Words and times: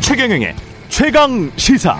최경영의 0.00 0.56
최강 0.88 1.50
시사. 1.56 1.96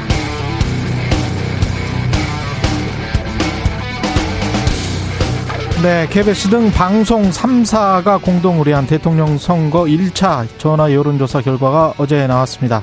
네, 5.83 6.09
KBS 6.11 6.49
등 6.49 6.73
방송 6.73 7.31
3사가 7.31 8.21
공동 8.21 8.59
의뢰한 8.59 8.89
대통령 8.89 9.39
선거 9.39 9.85
1차 9.85 10.49
전화 10.59 10.93
여론조사 10.93 11.43
결과가 11.43 11.95
어제 11.99 12.27
나왔습니다. 12.27 12.83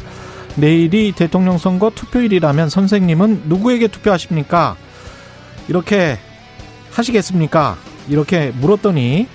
내일이 0.55 1.11
대통령 1.11 1.57
선거 1.57 1.89
투표일이라면 1.89 2.69
선생님은 2.69 3.43
누구에게 3.47 3.89
투표하십니까? 3.89 4.77
이렇게 5.67 6.17
하시겠습니까? 6.95 7.77
이렇게 8.07 8.51
물었더니 8.51 9.27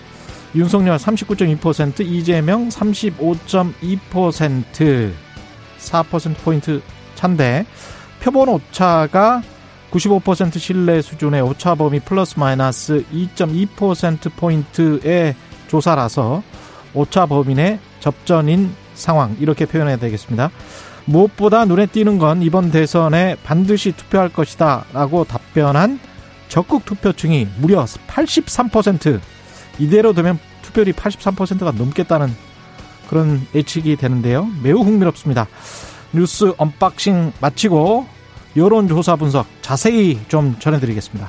윤석열 0.55 0.97
39.2%, 0.97 2.01
이재명 2.01 2.69
35.2%, 2.69 5.13
4%포인트 5.79 6.83
차인데 7.15 7.67
표본 8.21 8.49
오차가 8.49 9.43
95% 9.91 10.59
신뢰 10.59 11.03
수준의 11.03 11.43
오차 11.43 11.75
범위 11.75 12.01
플러스 12.01 12.39
마이너스 12.39 13.05
2.2%포인트의 13.13 15.35
조사라서 15.69 16.43
오차 16.95 17.27
범위 17.27 17.55
내 17.55 17.79
접전인 18.01 18.73
상황 18.95 19.37
이렇게 19.41 19.67
표현해야 19.67 19.97
되겠습니다. 19.97 20.51
무엇보다 21.07 21.65
눈에 21.65 21.87
띄는 21.87 22.19
건 22.19 22.43
이번 22.43 22.71
대선에 22.71 23.37
반드시 23.43 23.93
투표할 23.93 24.29
것이다 24.29 24.85
라고 24.93 25.25
답변한 25.25 25.99
적극 26.51 26.85
투표층이 26.85 27.49
무려 27.59 27.85
83% 27.85 29.21
이대로 29.79 30.13
되면 30.13 30.39
투표율이 30.61 30.93
83%가 30.93 31.71
넘겠다는 31.71 32.29
그런 33.09 33.47
예측이 33.55 33.97
되는데요. 33.97 34.47
매우 34.63 34.83
흥미롭습니다. 34.83 35.47
뉴스 36.13 36.53
unboxing 36.59 37.33
마치고 37.41 38.07
여론조사 38.57 39.17
분석 39.17 39.47
자세히 39.63 40.21
좀 40.29 40.57
전해드리겠습니다. 40.59 41.29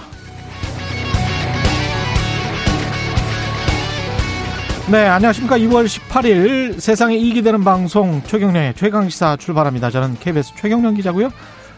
네, 4.91 5.05
안녕하십니까. 5.05 5.57
2월 5.59 5.85
18일 5.85 6.79
세상에 6.79 7.15
이익이 7.15 7.43
되는 7.43 7.63
방송 7.63 8.21
최경영의 8.23 8.73
최강시사 8.73 9.37
출발합니다. 9.37 9.89
저는 9.91 10.17
KBS 10.19 10.53
최경영 10.57 10.95
기자고요. 10.95 11.29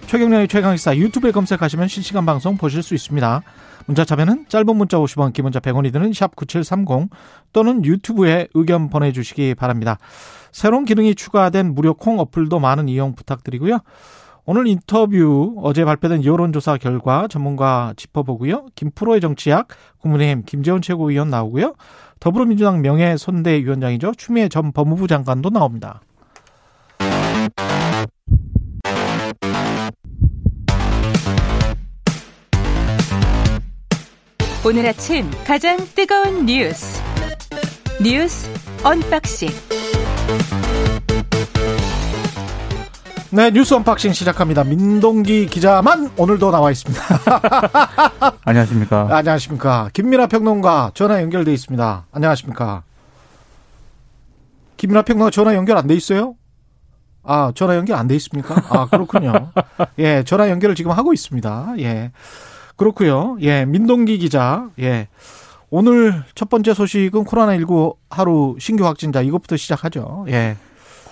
최경영의 0.07 0.47
최강시사 0.47 0.97
유튜브에 0.97 1.31
검색하시면 1.31 1.87
실시간 1.87 2.25
방송 2.25 2.57
보실 2.57 2.83
수 2.83 2.93
있습니다. 2.93 3.41
문자 3.85 4.05
참여는 4.05 4.45
짧은 4.47 4.75
문자 4.75 4.97
50원, 4.97 5.33
긴 5.33 5.43
문자 5.43 5.59
100원이 5.59 5.91
드는 5.91 6.11
샵9730 6.11 7.09
또는 7.51 7.83
유튜브에 7.83 8.47
의견 8.53 8.89
보내주시기 8.89 9.55
바랍니다. 9.55 9.97
새로운 10.51 10.85
기능이 10.85 11.15
추가된 11.15 11.73
무료 11.73 11.93
콩 11.93 12.19
어플도 12.19 12.59
많은 12.59 12.87
이용 12.87 13.15
부탁드리고요. 13.15 13.79
오늘 14.45 14.67
인터뷰 14.67 15.55
어제 15.63 15.85
발표된 15.85 16.25
여론조사 16.25 16.77
결과 16.77 17.27
전문가 17.27 17.93
짚어보고요. 17.95 18.67
김프로의 18.75 19.21
정치학 19.21 19.67
국민의힘 19.99 20.43
김재원 20.45 20.81
최고위원 20.81 21.29
나오고요. 21.29 21.75
더불어민주당 22.19 22.81
명예 22.81 23.15
선대위원장이죠. 23.17 24.13
추미애 24.17 24.49
전 24.49 24.71
법무부 24.71 25.07
장관도 25.07 25.49
나옵니다. 25.49 26.01
오늘 34.65 34.85
아침 34.87 35.29
가장 35.45 35.77
뜨거운 35.95 36.45
뉴스 36.45 37.01
뉴스 38.01 38.49
언박싱 38.83 39.49
네, 43.31 43.49
뉴스 43.49 43.73
언박싱 43.73 44.13
시작합니다. 44.13 44.63
민동기 44.63 45.47
기자만 45.47 46.11
오늘도 46.17 46.51
나와 46.51 46.69
있습니다. 46.69 47.01
안녕하십니까. 48.45 49.07
안녕하십니까. 49.09 49.89
김민아 49.91 50.27
평론가 50.27 50.91
전화 50.93 51.19
연결돼 51.19 51.51
있습니다. 51.51 52.05
안녕하십니까. 52.11 52.83
김민아 54.77 55.01
평론가 55.01 55.31
전화 55.31 55.55
연결 55.55 55.77
안 55.77 55.87
돼 55.87 55.95
있어요? 55.95 56.35
아, 57.23 57.51
전화 57.55 57.75
연결 57.75 57.97
안 57.97 58.07
돼 58.07 58.15
있습니까? 58.17 58.53
아, 58.69 58.85
그렇군요. 58.85 59.51
예, 59.97 60.23
전화 60.23 60.47
연결을 60.51 60.75
지금 60.75 60.91
하고 60.91 61.11
있습니다. 61.11 61.73
예. 61.79 62.11
그렇고요. 62.75 63.37
예, 63.41 63.65
민동기 63.65 64.17
기자. 64.17 64.69
예. 64.79 65.07
오늘 65.69 66.23
첫 66.35 66.49
번째 66.49 66.73
소식은 66.73 67.23
코로나19 67.23 67.95
하루 68.09 68.55
신규 68.59 68.85
확진자 68.85 69.21
이것부터 69.21 69.57
시작하죠. 69.57 70.25
예. 70.29 70.55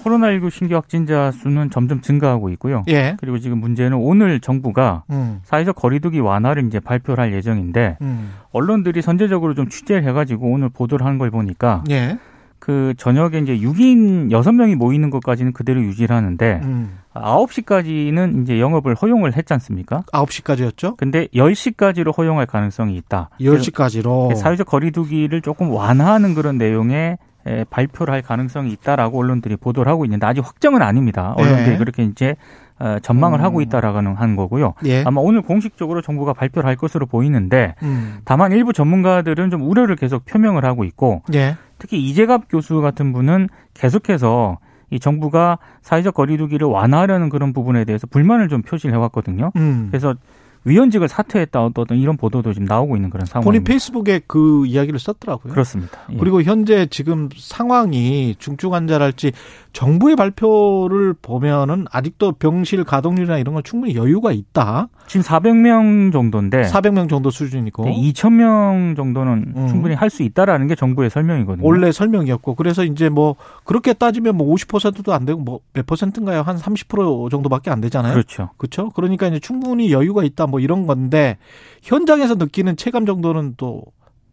코로나19 0.04 0.50
신규 0.52 0.76
확진자 0.76 1.32
수는 1.32 1.70
점점 1.70 2.02
증가하고 2.02 2.50
있고요. 2.52 2.84
예. 2.90 3.16
그리고 3.20 3.40
지금 3.40 3.60
문제는 3.60 3.98
오늘 3.98 4.40
정부가 4.40 5.04
음. 5.12 5.42
사회적 5.44 5.76
거리두기 5.76 6.20
완화를 6.20 6.66
이제 6.68 6.80
발표를 6.80 7.24
할 7.24 7.34
예정인데 7.34 7.98
음. 8.02 8.34
언론들이 8.52 9.02
선제적으로 9.02 9.54
좀 9.54 9.70
취재를 9.70 10.04
해가지고 10.04 10.52
오늘 10.52 10.70
보도를 10.70 11.06
한걸 11.06 11.32
보니까 11.32 11.84
예. 11.90 12.18
그 12.60 12.94
저녁에 12.98 13.40
이제 13.40 13.58
6인 13.58 14.30
6명이 14.30 14.76
모이는 14.76 15.10
것까지는 15.10 15.54
그대로 15.54 15.82
유지를 15.82 16.16
하는데 16.16 16.62
음. 16.64 17.00
9시까지는 17.14 18.44
이제 18.44 18.60
영업을 18.60 18.96
허용을 18.96 19.36
했지 19.36 19.54
않습니까? 19.54 20.04
9시까지였죠? 20.14 20.98
근데 20.98 21.28
10시까지로 21.28 22.18
허용할 22.18 22.46
가능성이 22.46 22.96
있다. 22.98 23.30
10시까지로. 23.40 24.36
사회적 24.36 24.68
거리두기를 24.68 25.42
조금 25.42 25.72
완화하는 25.72 26.34
그런 26.34 26.58
내용의 26.58 27.18
에, 27.48 27.64
발표를 27.70 28.14
할 28.14 28.22
가능성이 28.22 28.72
있다라고 28.72 29.20
언론들이 29.20 29.56
보도를 29.56 29.92
하고 29.92 30.06
있는데 30.06 30.26
아직 30.28 30.46
확정은 30.46 30.82
아닙니다. 30.82 31.34
언론들이 31.38 31.72
네. 31.72 31.78
그렇게 31.78 32.04
이제 32.04 32.36
어, 32.78 32.98
전망을 33.02 33.40
음. 33.40 33.44
하고 33.44 33.62
있다라고는 33.62 34.16
한 34.16 34.36
거고요. 34.36 34.74
예. 34.86 35.04
아마 35.06 35.22
오늘 35.22 35.42
공식적으로 35.42 36.02
정부가 36.02 36.34
발표를 36.34 36.68
할 36.68 36.76
것으로 36.76 37.06
보이는데 37.06 37.76
음. 37.84 38.20
다만 38.26 38.52
일부 38.52 38.74
전문가들은 38.74 39.50
좀 39.52 39.62
우려를 39.62 39.96
계속 39.96 40.26
표명을 40.26 40.66
하고 40.66 40.84
있고 40.84 41.24
예. 41.34 41.58
특히 41.78 42.04
이재갑 42.04 42.44
교수 42.50 42.82
같은 42.82 43.12
분은 43.14 43.50
계속해서 43.74 44.58
이 44.91 45.00
정부가 45.00 45.57
사회적 45.81 46.13
거리두기를 46.13 46.68
완화하려는 46.68 47.29
그런 47.29 47.53
부분에 47.53 47.85
대해서 47.85 48.06
불만을 48.07 48.50
좀 48.50 48.62
표시를 48.62 48.94
해왔거든요. 48.94 49.52
음. 49.56 49.88
그래서 49.90 50.16
위원직을 50.64 51.08
사퇴했다 51.08 51.64
어떤 51.66 51.98
이런 51.98 52.18
보도도 52.18 52.54
지금 52.54 52.66
나오고 52.68 52.96
있는 52.96 53.10
그런 53.10 53.26
본인 53.26 53.42
상황입니다. 53.44 53.68
페이스북에 53.68 54.22
그 54.28 54.66
이야기를 54.68 55.00
썼더라고요. 55.00 55.52
그렇습니다. 55.54 56.00
예. 56.12 56.18
그리고 56.18 56.42
현재 56.44 56.86
지금 56.92 57.30
상황이 57.36 58.36
중증 58.38 58.74
환자랄지 58.74 59.32
정부의 59.74 60.16
발표를 60.16 61.14
보면은 61.22 61.86
아직도 61.92 62.34
병실 62.34 62.84
가동률이나 62.84 63.38
이런 63.40 63.54
건 63.56 63.64
충분히 63.64 63.96
여유가 63.96 64.32
있다. 64.32 64.90
지금 65.08 65.24
400명 65.24 66.12
정도인데 66.14 66.64
400명 66.64 67.10
정도 67.10 67.32
수준이고 67.32 67.86
2,000명 67.86 68.96
정도는 68.96 69.54
음. 69.56 69.68
충분히 69.68 69.96
할 69.96 70.12
수 70.12 70.24
있다라는 70.24 70.68
게 70.68 70.76
정부의 70.76 71.10
설명이거든요. 71.10 71.66
원래 71.66 71.90
설명이었고 71.94 72.56
그래서 72.56 72.84
이제 72.84 73.08
뭐 73.08 73.38
그렇게 73.64 73.94
따지면 73.94 74.36
뭐 74.36 74.54
50%도 74.54 75.14
안 75.14 75.24
되고 75.26 75.40
뭐 75.40 75.62
몇 75.74 75.86
퍼센트인가요? 75.86 76.42
한 76.42 76.58
30% 76.58 77.32
정도밖에 77.32 77.72
안 77.72 77.80
되잖아요. 77.80 78.12
그렇죠. 78.12 78.50
그렇죠? 78.58 78.90
그러니까 78.90 79.28
이제 79.28 79.40
충분히 79.40 79.94
여유가 79.94 80.24
있다 80.26 80.48
뭐 80.51 80.59
이런 80.59 80.85
건데 80.85 81.38
현장에서 81.81 82.35
느끼는 82.35 82.78
체감 82.78 83.06
정도는 83.06 83.56
또 83.57 83.84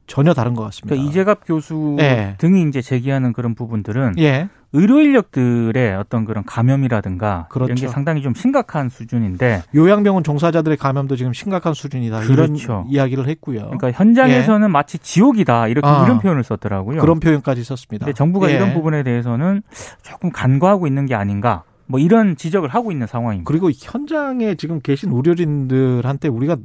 전혀 0.08 0.34
다른 0.34 0.54
것 0.54 0.64
같습니다. 0.64 0.94
그러니까 0.94 1.10
이재갑 1.10 1.40
교수 1.46 1.96
예. 2.00 2.34
등이 2.38 2.62
이제 2.68 2.82
제기하는 2.82 3.32
그런 3.32 3.54
부분들은 3.54 4.14
예. 4.18 4.48
의료 4.72 5.00
인력들의 5.00 5.94
어떤 5.96 6.24
그런 6.24 6.44
감염이라든가 6.44 7.48
이런 7.54 7.66
그렇죠. 7.66 7.86
게 7.86 7.88
상당히 7.88 8.22
좀 8.22 8.34
심각한 8.34 8.88
수준인데 8.88 9.62
요양병원 9.74 10.24
종사자들의 10.24 10.76
감염도 10.76 11.16
지금 11.16 11.32
심각한 11.32 11.72
수준이다. 11.74 12.20
그렇죠. 12.20 12.84
이런 12.84 12.86
이야기를 12.88 13.28
했고요. 13.28 13.60
그러니까 13.60 13.92
현장에서는 13.92 14.70
마치 14.70 14.98
지옥이다 14.98 15.68
이렇게 15.68 15.86
예. 15.86 15.92
아. 15.92 16.04
이런 16.04 16.18
표현을 16.20 16.42
썼더라고요. 16.42 17.00
그런 17.00 17.20
표현까지 17.20 17.62
썼습니다. 17.64 18.10
정부가 18.12 18.50
예. 18.50 18.56
이런 18.56 18.74
부분에 18.74 19.02
대해서는 19.02 19.62
조금 20.02 20.30
간과하고 20.30 20.86
있는 20.86 21.06
게 21.06 21.14
아닌가 21.14 21.64
뭐 21.88 21.98
이런 21.98 22.36
지적을 22.36 22.68
하고 22.68 22.92
있는 22.92 23.06
상황입니다. 23.06 23.48
그리고 23.48 23.70
현장에 23.70 24.54
지금 24.54 24.80
계신 24.80 25.10
의료진들한테 25.10 26.28
우리가 26.28 26.56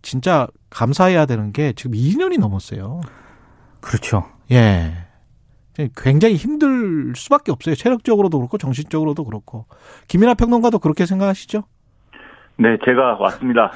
진짜 0.00 0.46
감사해야 0.70 1.26
되는 1.26 1.52
게 1.52 1.72
지금 1.74 1.92
2년이 1.92 2.38
넘었어요. 2.40 3.00
그렇죠. 3.80 4.24
예. 4.50 4.92
굉장히 5.94 6.36
힘들 6.36 7.12
수밖에 7.14 7.52
없어요. 7.52 7.74
체력적으로도 7.74 8.38
그렇고 8.38 8.56
정신적으로도 8.56 9.24
그렇고. 9.24 9.66
김민아 10.08 10.34
평론가도 10.34 10.78
그렇게 10.78 11.04
생각하시죠? 11.04 11.64
네, 12.58 12.78
제가 12.82 13.18
왔습니다. 13.20 13.72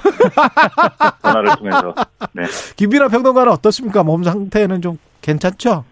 전화를 1.21 1.57
통해서. 1.59 1.95
네. 2.33 2.45
김민아 2.77 3.09
평론가는 3.09 3.53
어떻습니까? 3.53 4.03
몸 4.03 4.23
상태는 4.23 4.81
좀 4.81 4.97
괜찮죠? 5.21 5.85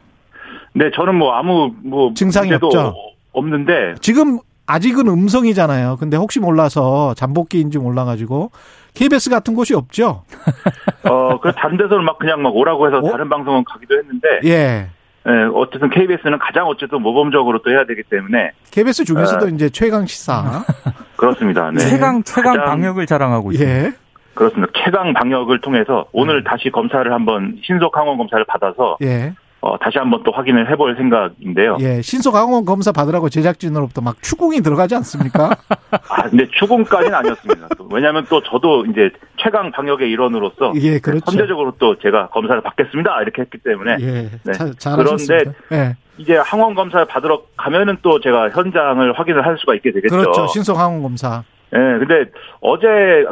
네, 0.73 0.91
저는 0.95 1.15
뭐 1.15 1.35
아무 1.35 1.75
뭐 1.83 2.15
증상이 2.15 2.55
없죠? 2.55 2.95
없는데 3.33 3.97
지금 4.01 4.39
아직은 4.69 5.09
음성이잖아요. 5.09 5.97
근데 5.99 6.17
혹시 6.19 6.41
몰라서 6.41 7.15
잠복기인지 7.15 7.79
몰라가지고 7.79 8.51
KBS 8.95 9.31
같은 9.31 9.55
곳이 9.55 9.75
없죠? 9.75 10.25
어, 11.09 11.41
그 11.41 11.53
다른 11.53 11.79
데서는 11.79 12.05
막 12.05 12.19
그냥 12.19 12.43
막 12.43 12.55
오라고 12.55 12.87
해서 12.87 12.99
어? 12.99 13.11
다른 13.11 13.29
방송은 13.31 13.65
가기도 13.65 13.97
했는데, 13.97 14.29
예. 14.45 14.91
예, 15.27 15.33
어쨌든 15.55 15.89
KBS는 15.89 16.39
가장 16.39 16.67
어쨌든 16.67 17.01
모범적으로 17.01 17.61
또 17.63 17.71
해야 17.71 17.85
되기 17.87 18.03
때문에, 18.03 18.53
KBS 18.71 19.05
중에서도 19.05 19.47
아. 19.47 19.49
이제 19.49 19.71
최강 19.71 20.07
시사. 20.07 20.65
그렇습니다. 21.17 21.71
네. 21.71 21.79
최강 21.81 22.23
최강 22.23 22.57
방역을 22.57 23.07
자랑하고 23.07 23.53
있습니다. 23.53 23.87
예. 23.87 23.93
그렇습니다. 24.35 24.71
최강 24.85 25.15
방역을 25.15 25.61
통해서 25.61 26.07
오늘 26.13 26.37
음. 26.37 26.45
다시 26.45 26.71
검사를 26.71 27.11
한번 27.11 27.59
신속 27.65 27.97
항원 27.97 28.19
검사를 28.19 28.45
받아서 28.45 28.99
예. 29.03 29.33
어, 29.61 29.77
다시 29.79 29.99
한번 29.99 30.23
또 30.23 30.31
확인을 30.31 30.71
해볼 30.71 30.97
생각인데요. 30.97 31.79
예. 31.81 32.01
신속 32.01 32.35
항원 32.37 32.65
검사 32.65 32.93
받으라고 32.93 33.29
제작진으로부터 33.29 34.01
막 34.01 34.23
추궁이 34.23 34.61
들어가지 34.61 34.95
않습니까? 34.97 35.51
아, 35.91 36.23
근데 36.29 36.47
추궁까지는 36.59 37.15
아니었습니다. 37.15 37.69
또 37.77 37.89
왜냐하면 37.93 38.25
또 38.29 38.41
저도 38.43 38.87
이제 38.87 39.11
최강 39.37 39.73
방역의 39.73 40.09
일원으로서 40.11 40.73
예, 40.77 41.01
그렇죠. 41.01 41.25
선제적으로 41.27 41.73
또 41.79 41.99
제가 41.99 42.29
검사를 42.29 42.61
받겠습니다 42.61 43.23
이렇게 43.23 43.43
했기 43.43 43.59
때문에 43.59 43.97
예. 44.01 44.31
네. 44.45 44.53
자, 44.53 44.71
잘하셨습니다. 44.79 45.53
예. 45.73 45.97
이제 46.19 46.37
항원 46.37 46.75
검사를 46.75 47.05
받으러 47.07 47.43
가면은 47.57 47.97
또 48.03 48.21
제가 48.21 48.51
현장을 48.51 49.13
확인을 49.19 49.45
할 49.45 49.57
수가 49.59 49.75
있게 49.75 49.93
되겠죠. 49.93 50.17
그렇죠. 50.17 50.47
신속 50.49 50.79
항원 50.79 51.03
검사. 51.03 51.43
예, 51.75 51.79
근데 51.99 52.31
어제 52.61 52.87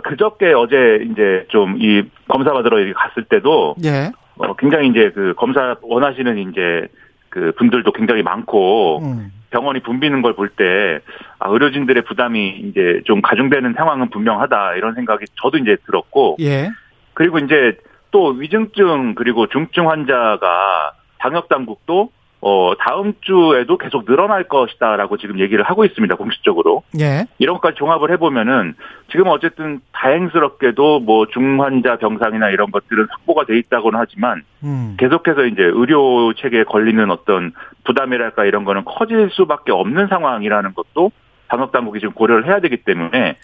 그저께 0.05 0.53
어제 0.53 1.07
이제 1.11 1.47
좀 1.49 1.77
이 1.81 2.03
검사 2.29 2.53
받으러 2.53 2.77
갔을 2.95 3.25
때도 3.25 3.77
예. 3.85 4.11
어, 4.39 4.55
굉장히 4.57 4.89
이제 4.89 5.11
그 5.15 5.35
검사 5.37 5.77
원하시는 5.83 6.51
이제 6.51 6.89
그 7.29 7.53
분들도 7.59 7.93
굉장히 7.93 8.23
많고 8.23 9.01
음. 9.03 9.33
병원이 9.51 9.81
붐비는 9.81 10.23
걸 10.23 10.35
볼 10.35 10.49
때 10.49 11.01
아, 11.39 11.49
의료진들의 11.49 12.05
부담이 12.05 12.61
이제 12.65 13.01
좀 13.05 13.23
가중되는 13.23 13.75
상황은 13.75 14.11
분명하다 14.11 14.75
이런 14.75 14.95
생각이 14.95 15.25
저도 15.41 15.59
이제 15.59 15.77
들었고 15.87 16.37
예. 16.41 16.71
그리고 17.15 17.39
이제 17.39 17.77
또 18.11 18.29
위중증 18.29 19.15
그리고 19.15 19.47
중증 19.47 19.89
환자가 19.89 20.93
방역 21.19 21.49
당국도 21.49 22.11
어 22.41 22.73
다음 22.79 23.15
주에도 23.23 23.79
계속 23.79 24.05
늘어날 24.05 24.45
것이다라고 24.45 25.17
지금 25.17 25.41
얘기를 25.41 25.65
하고 25.65 25.85
있습니다 25.85 26.15
공식적으로 26.17 26.83
예. 27.01 27.27
이런 27.39 27.55
것까지 27.55 27.77
종합을 27.77 28.11
해보면은 28.13 28.75
지금 29.11 29.29
어쨌든 29.29 29.81
다행스럽게도 29.93 31.01
뭐 31.01 31.27
중환자 31.27 31.97
병상이나 31.97 32.51
이런 32.51 32.71
것들은 32.71 33.07
확보가 33.11 33.45
돼 33.47 33.59
있다고는 33.59 33.99
하지만 33.99 34.43
음. 34.63 34.97
계속해서 34.99 35.47
이제 35.47 35.63
의료 35.63 36.35
체계에 36.35 36.65
걸리는 36.65 37.11
어떤 37.11 37.53
부담이랄까 37.85 38.45
이런 38.45 38.65
거는 38.65 38.85
커질 38.85 39.31
수밖에 39.33 39.73
없는 39.73 40.09
상황이라는 40.09 40.75
것도 40.75 41.11
방역 41.49 41.73
당국이 41.73 42.01
지금 42.01 42.13
고려를 42.13 42.47
해야 42.47 42.61
되기 42.61 42.77
때문에. 42.79 43.37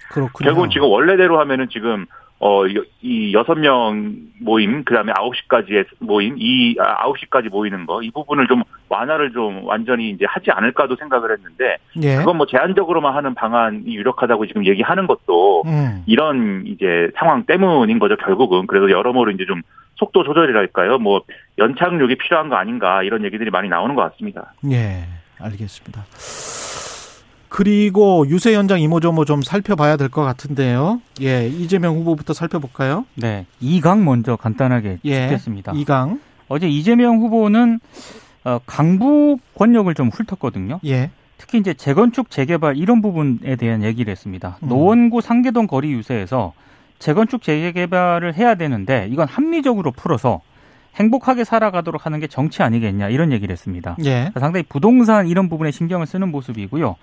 결국은 0.42 0.70
지금 0.70 0.88
원래대로 0.88 1.38
하면은 1.40 1.68
지금 1.70 2.06
어 2.44 2.66
이 3.04 3.32
여섯 3.32 3.54
명 3.54 4.14
모임 4.40 4.84
그 4.84 4.94
다음에 4.94 5.12
아홉 5.16 5.34
시까지의 5.36 5.84
모임 6.00 6.36
이 6.38 6.76
아, 6.80 7.04
아홉 7.04 7.18
시까지 7.18 7.48
모이는 7.48 7.86
거 7.86 8.00
이 8.02 8.10
부분을 8.10 8.46
좀 8.48 8.62
완화를 8.88 9.32
좀 9.32 9.64
완전히 9.64 10.10
이제 10.10 10.24
하지 10.28 10.50
않을까도 10.50 10.96
생각을 10.96 11.32
했는데 11.32 11.76
예. 12.02 12.16
그건 12.16 12.36
뭐 12.36 12.46
제한적으로만 12.46 13.14
하는 13.14 13.34
방안이 13.34 13.94
유력하다고 13.94 14.46
지금 14.46 14.66
얘기하는 14.66 15.06
것도 15.06 15.62
음. 15.66 16.02
이런 16.06 16.64
이제 16.66 17.10
상황 17.16 17.44
때문인 17.44 17.98
거죠 17.98 18.16
결국은 18.16 18.66
그래서 18.66 18.90
여러모로 18.90 19.30
이제 19.32 19.44
좀 19.46 19.62
속도 19.96 20.24
조절이랄까요 20.24 20.98
뭐 20.98 21.22
연착륙이 21.58 22.16
필요한 22.16 22.48
거 22.48 22.56
아닌가 22.56 23.02
이런 23.02 23.24
얘기들이 23.24 23.50
많이 23.50 23.68
나오는 23.68 23.94
것 23.94 24.02
같습니다. 24.10 24.52
예. 24.70 25.04
알겠습니다. 25.40 26.02
그리고 27.52 28.26
유세 28.28 28.54
현장 28.54 28.80
이모저모 28.80 29.26
좀 29.26 29.42
살펴봐야 29.42 29.98
될 29.98 30.08
것 30.08 30.22
같은데요. 30.22 31.02
예. 31.20 31.46
이재명 31.48 31.96
후보부터 31.96 32.32
살펴볼까요? 32.32 33.04
네, 33.14 33.44
이강 33.60 34.06
먼저 34.06 34.36
간단하게 34.36 35.00
예. 35.04 35.20
짚겠습니다. 35.28 35.72
이강. 35.76 36.18
어제 36.48 36.66
이재명 36.66 37.18
후보는 37.18 37.78
어, 38.44 38.58
강북 38.64 39.40
권력을 39.54 39.92
좀 39.94 40.08
훑었거든요. 40.08 40.80
예. 40.86 41.10
특히 41.36 41.58
이제 41.58 41.74
재건축 41.74 42.30
재개발 42.30 42.78
이런 42.78 43.02
부분에 43.02 43.56
대한 43.56 43.82
얘기를 43.82 44.10
했습니다. 44.10 44.56
음. 44.62 44.68
노원구 44.68 45.20
상계동 45.20 45.66
거리 45.66 45.92
유세에서 45.92 46.54
재건축 46.98 47.42
재개발을 47.42 48.34
해야 48.34 48.54
되는데 48.54 49.08
이건 49.10 49.28
합리적으로 49.28 49.90
풀어서 49.92 50.40
행복하게 50.96 51.44
살아가도록 51.44 52.06
하는 52.06 52.18
게 52.18 52.28
정치 52.28 52.62
아니겠냐 52.62 53.10
이런 53.10 53.30
얘기를 53.30 53.52
했습니다. 53.52 53.96
예. 54.06 54.30
상당히 54.40 54.62
부동산 54.66 55.28
이런 55.28 55.50
부분에 55.50 55.70
신경을 55.70 56.06
쓰는 56.06 56.30
모습이고요. 56.30 56.96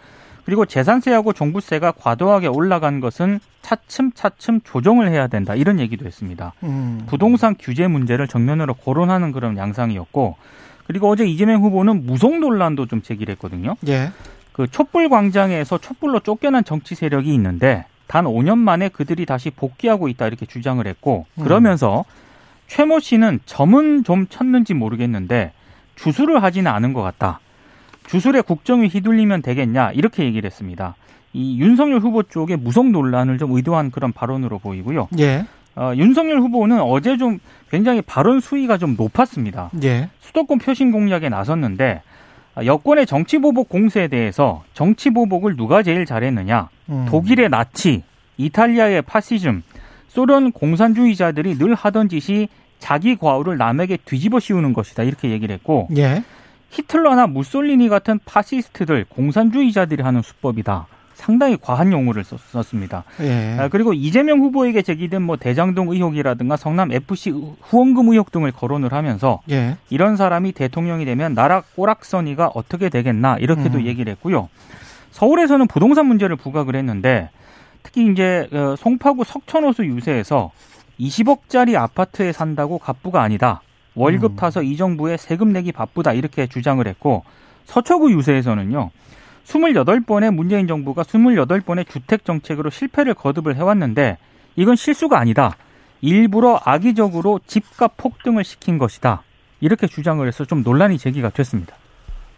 그리고 0.46 0.66
재산세하고 0.66 1.34
종부세가 1.34 1.92
과도하게 1.94 2.48
올라간 2.48 3.00
것은 3.00 3.40
차츰차츰 3.62 4.62
조정을 4.64 5.10
해야 5.10 5.28
된다 5.28 5.56
이런 5.56 5.80
얘기도 5.80 6.06
했습니다. 6.06 6.54
음. 6.64 7.04
부동산 7.08 7.56
규제 7.60 7.88
문제를 7.88 8.28
정면으로 8.28 8.74
거론하는 8.74 9.32
그런 9.32 9.58
양상이었고 9.58 10.38
그리고 10.88 11.10
어제 11.10 11.26
이재명 11.26 11.62
후보는 11.62 12.06
무속 12.06 12.40
논란도 12.40 12.88
좀 12.88 13.02
제기를 13.02 13.34
했거든요. 13.34 13.76
예. 13.88 14.12
그 14.54 14.68
촛불 14.68 15.08
광장에서 15.08 15.78
촛불로 15.78 16.20
쫓겨난 16.20 16.64
정치 16.64 16.96
세력이 16.96 17.34
있는데 17.36 17.86
단 18.08 18.26
5년 18.26 18.58
만에 18.58 18.90
그들이 18.90 19.26
다시 19.26 19.52
복귀하고 19.52 20.08
있다 20.08 20.26
이렇게 20.28 20.46
주장을 20.46 20.86
했고 20.86 21.28
음. 21.36 21.44
그러면서 21.44 22.06
최모 22.68 23.00
씨는 23.00 23.40
점은 23.46 24.04
좀 24.04 24.28
쳤는지 24.28 24.74
모르겠는데 24.74 25.52
주술을 25.96 26.42
하지는 26.42 26.72
않은 26.72 26.94
것 26.94 27.02
같다. 27.02 27.40
주술에 28.10 28.42
국정이 28.42 28.88
휘둘리면 28.88 29.44
되겠냐 29.44 29.92
이렇게 29.92 30.24
얘기를 30.24 30.48
했습니다. 30.48 30.96
이 31.32 31.60
윤석열 31.60 32.00
후보 32.00 32.24
쪽의 32.24 32.58
무속 32.58 32.90
논란을 32.90 33.38
좀 33.38 33.52
의도한 33.52 33.92
그런 33.92 34.12
발언으로 34.12 34.58
보이고요. 34.58 35.10
예. 35.20 35.46
어, 35.76 35.94
윤석열 35.96 36.40
후보는 36.40 36.82
어제 36.82 37.18
좀 37.18 37.38
굉장히 37.70 38.02
발언 38.02 38.40
수위가 38.40 38.80
좀 38.80 38.96
높았습니다. 38.98 39.70
예. 39.84 40.10
수도권 40.22 40.58
표심 40.58 40.92
공략에 40.92 41.30
나섰는데 41.30 42.02
아, 42.56 42.66
여권의 42.66 43.06
정치 43.06 43.38
보복 43.38 43.70
공세에 43.70 44.08
대해서 44.08 44.64
정치 44.74 45.12
보복을 45.12 45.56
누가 45.56 45.84
제일 45.84 46.06
잘했느냐? 46.06 46.70
음. 46.90 47.06
독일의 47.08 47.50
나치, 47.50 48.02
이탈리아의 48.38 49.04
파시즘, 49.04 49.62
소련 50.08 50.52
공산주의자들이 50.52 51.60
늘 51.60 51.76
하던 51.76 52.10
짓이 52.10 52.50
자기 52.80 53.16
과오를 53.16 53.58
남에게 53.58 53.98
뒤집어 53.98 54.40
씌우는 54.40 54.74
것이다 54.74 55.04
이렇게 55.04 55.30
얘기를 55.30 55.54
했고 55.54 55.88
예. 55.96 56.24
히틀러나 56.70 57.28
무솔리니 57.28 57.90
같은 57.90 58.20
파시스트들 58.26 59.06
공산주의자들이 59.10 60.04
하는 60.04 60.22
수법이다. 60.22 60.88
상당히 61.20 61.58
과한 61.60 61.92
용어를 61.92 62.24
썼, 62.24 62.40
썼습니다. 62.40 63.04
예. 63.20 63.58
아, 63.60 63.68
그리고 63.68 63.94
이재명 63.94 64.40
후보에게 64.40 64.82
제기된 64.82 65.22
뭐 65.22 65.36
대장동 65.36 65.92
의혹이라든가 65.92 66.56
성남 66.56 66.94
FC 66.94 67.32
후원금 67.62 68.08
의혹 68.10 68.32
등을 68.32 68.54
거론을 68.54 68.94
하면서 68.94 69.42
예. 69.52 69.76
이런 69.90 70.16
사람이 70.16 70.54
대통령이 70.54 71.04
되면 71.04 71.34
나라 71.34 71.62
꼬락서니가 71.76 72.52
어떻게 72.56 72.88
되겠나 72.88 73.38
이렇게도 73.38 73.80
음. 73.80 73.86
얘기를 73.86 74.10
했고요. 74.14 74.48
서울에서는 75.12 75.68
부동산 75.68 76.06
문제를 76.06 76.38
부각을 76.38 76.78
했는데 76.78 77.30
특히 77.84 78.10
이제 78.10 78.48
어, 78.54 78.76
송파구 78.78 79.26
석천호수 79.26 79.86
유세에서 79.86 80.52
20억짜리 81.00 81.76
아파트에 81.76 82.32
산다고 82.32 82.78
갑부가 82.78 83.22
아니다. 83.22 83.62
월급 84.00 84.32
음. 84.32 84.36
타서 84.38 84.64
이 84.64 84.78
정부에 84.78 85.18
세금 85.18 85.52
내기 85.52 85.74
바쁘다 85.74 86.14
이렇게 86.14 86.48
주장을 86.48 86.86
했고 86.88 87.26
서초구 87.66 88.14
유세에서는요. 88.14 88.92
28번의 89.46 90.34
문재인 90.34 90.68
정부가 90.68 91.04
28번의 91.04 91.88
주택 91.90 92.24
정책으로 92.24 92.70
실패를 92.70 93.14
거듭을 93.14 93.58
해왔는데 93.58 94.18
이건 94.56 94.78
실수가 94.78 95.20
아니다. 95.20 95.58
일부러 96.00 96.62
악의적으로 96.64 97.42
집값 97.46 97.98
폭등을 97.98 98.46
시킨 98.46 98.78
것이다. 98.78 99.24
이렇게 99.60 99.86
주장을 99.86 100.26
해서 100.26 100.46
좀 100.46 100.64
논란이 100.64 100.98
제기가 100.98 101.30
됐습니다. 101.32 101.76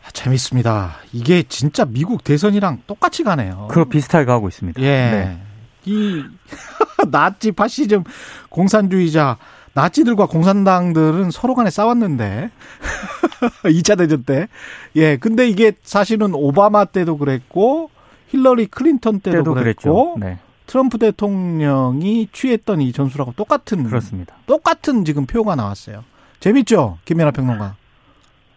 아, 0.04 0.10
재밌습니다. 0.14 0.96
이게 1.14 1.44
진짜 1.44 1.86
미국 1.86 2.24
대선이랑 2.24 2.82
똑같이 2.88 3.24
가네요. 3.24 3.68
그거 3.70 3.86
비슷하게 3.86 4.26
가고 4.26 4.48
있습니다. 4.48 4.82
예. 4.82 4.86
네. 4.88 5.42
이 5.86 6.24
나치 7.12 7.52
파시즘 7.52 8.04
공산주의자 8.50 9.38
나치들과 9.74 10.26
공산당들은 10.26 11.32
서로 11.32 11.56
간에 11.56 11.70
싸웠는데 11.70 12.50
2차 13.66 13.98
대전 13.98 14.24
때. 14.24 14.48
예. 14.96 15.18
근데 15.18 15.48
이게 15.48 15.74
사실은 15.82 16.34
오바마 16.34 16.86
때도 16.86 17.18
그랬고 17.18 17.90
힐러리 18.28 18.68
클린턴 18.68 19.20
때도, 19.20 19.38
때도 19.38 19.54
그랬고 19.54 20.14
그랬죠. 20.14 20.26
네, 20.26 20.40
트럼프 20.68 20.98
대통령이 20.98 22.30
취했던 22.32 22.82
이 22.82 22.92
전술하고 22.92 23.34
똑같은 23.34 23.84
그렇습니다. 23.84 24.36
똑같은 24.46 25.06
지금 25.06 25.26
표가 25.26 25.56
나왔어요. 25.56 26.04
재밌죠? 26.40 26.98
김연아 27.06 27.32
평론가. 27.32 27.76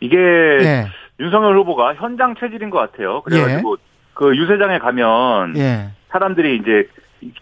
이게 0.01 0.17
예. 0.17 0.87
윤석열 1.21 1.57
후보가 1.59 1.95
현장 1.95 2.35
체질인 2.39 2.71
것 2.71 2.79
같아요. 2.79 3.23
그래가지고 3.23 3.77
그 4.15 4.37
유세장에 4.37 4.79
가면 4.79 5.57
예. 5.57 5.91
사람들이 6.11 6.57
이제 6.57 6.89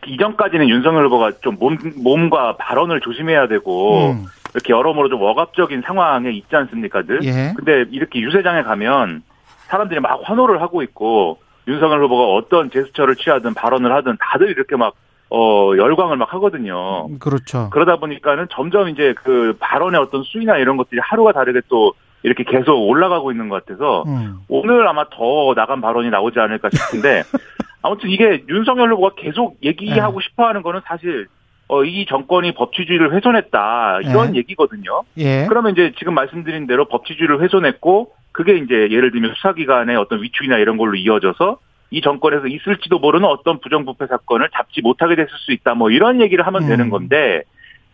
이전까지는 0.06 0.68
윤석열 0.68 1.06
후보가 1.06 1.32
좀 1.42 1.56
몸, 1.58 1.78
몸과 1.96 2.56
발언을 2.56 3.00
조심해야 3.00 3.48
되고 3.48 4.12
음. 4.12 4.26
이렇게 4.54 4.72
여러모로 4.72 5.08
좀 5.08 5.22
억압적인 5.22 5.82
상황에 5.82 6.30
있지 6.30 6.54
않습니까 6.54 7.02
들? 7.02 7.20
예. 7.24 7.52
근데 7.56 7.84
이렇게 7.90 8.20
유세장에 8.20 8.62
가면 8.62 9.22
사람들이 9.66 10.00
막 10.00 10.20
환호를 10.24 10.60
하고 10.60 10.82
있고 10.82 11.38
윤석열 11.66 12.02
후보가 12.04 12.34
어떤 12.34 12.70
제스처를 12.70 13.16
취하든 13.16 13.54
발언을 13.54 13.92
하든 13.92 14.18
다들 14.20 14.50
이렇게 14.50 14.76
막 14.76 14.94
어, 15.30 15.72
열광을 15.76 16.18
막 16.18 16.34
하거든요. 16.34 17.08
그렇죠. 17.18 17.70
그러다 17.70 17.96
보니까는 17.96 18.48
점점 18.50 18.90
이제 18.90 19.14
그 19.16 19.56
발언의 19.60 19.98
어떤 19.98 20.22
수위나 20.24 20.58
이런 20.58 20.76
것들이 20.76 21.00
하루가 21.02 21.32
다르게 21.32 21.62
또 21.68 21.94
이렇게 22.22 22.44
계속 22.44 22.74
올라가고 22.76 23.32
있는 23.32 23.48
것 23.48 23.64
같아서 23.64 24.04
음. 24.06 24.40
오늘 24.48 24.86
아마 24.86 25.04
더 25.10 25.54
나간 25.54 25.80
발언이 25.80 26.10
나오지 26.10 26.38
않을까 26.38 26.68
싶은데 26.70 27.22
아무튼 27.82 28.10
이게 28.10 28.44
윤석열 28.48 28.92
후보가 28.92 29.16
계속 29.16 29.58
얘기하고 29.62 30.20
네. 30.20 30.24
싶어 30.24 30.46
하는 30.46 30.62
거는 30.62 30.80
사실 30.86 31.26
어, 31.68 31.84
이 31.84 32.06
정권이 32.06 32.52
법치주의를 32.52 33.14
훼손했다 33.14 34.00
이런 34.02 34.32
네. 34.32 34.38
얘기거든요. 34.38 35.02
예. 35.16 35.46
그러면 35.48 35.72
이제 35.72 35.92
지금 35.98 36.14
말씀드린 36.14 36.66
대로 36.66 36.86
법치주의를 36.86 37.42
훼손했고 37.42 38.12
그게 38.32 38.56
이제 38.56 38.74
예를 38.90 39.10
들면 39.10 39.34
수사기관의 39.36 39.96
어떤 39.96 40.22
위축이나 40.22 40.58
이런 40.58 40.76
걸로 40.76 40.94
이어져서 40.94 41.58
이 41.90 42.00
정권에서 42.00 42.46
있을지도 42.46 42.98
모르는 42.98 43.26
어떤 43.26 43.60
부정부패 43.60 44.06
사건을 44.06 44.48
잡지 44.54 44.80
못하게 44.80 45.16
됐을 45.16 45.30
수 45.38 45.52
있다 45.52 45.74
뭐 45.74 45.90
이런 45.90 46.20
얘기를 46.20 46.46
하면 46.46 46.62
음. 46.62 46.68
되는 46.68 46.88
건데 46.88 47.42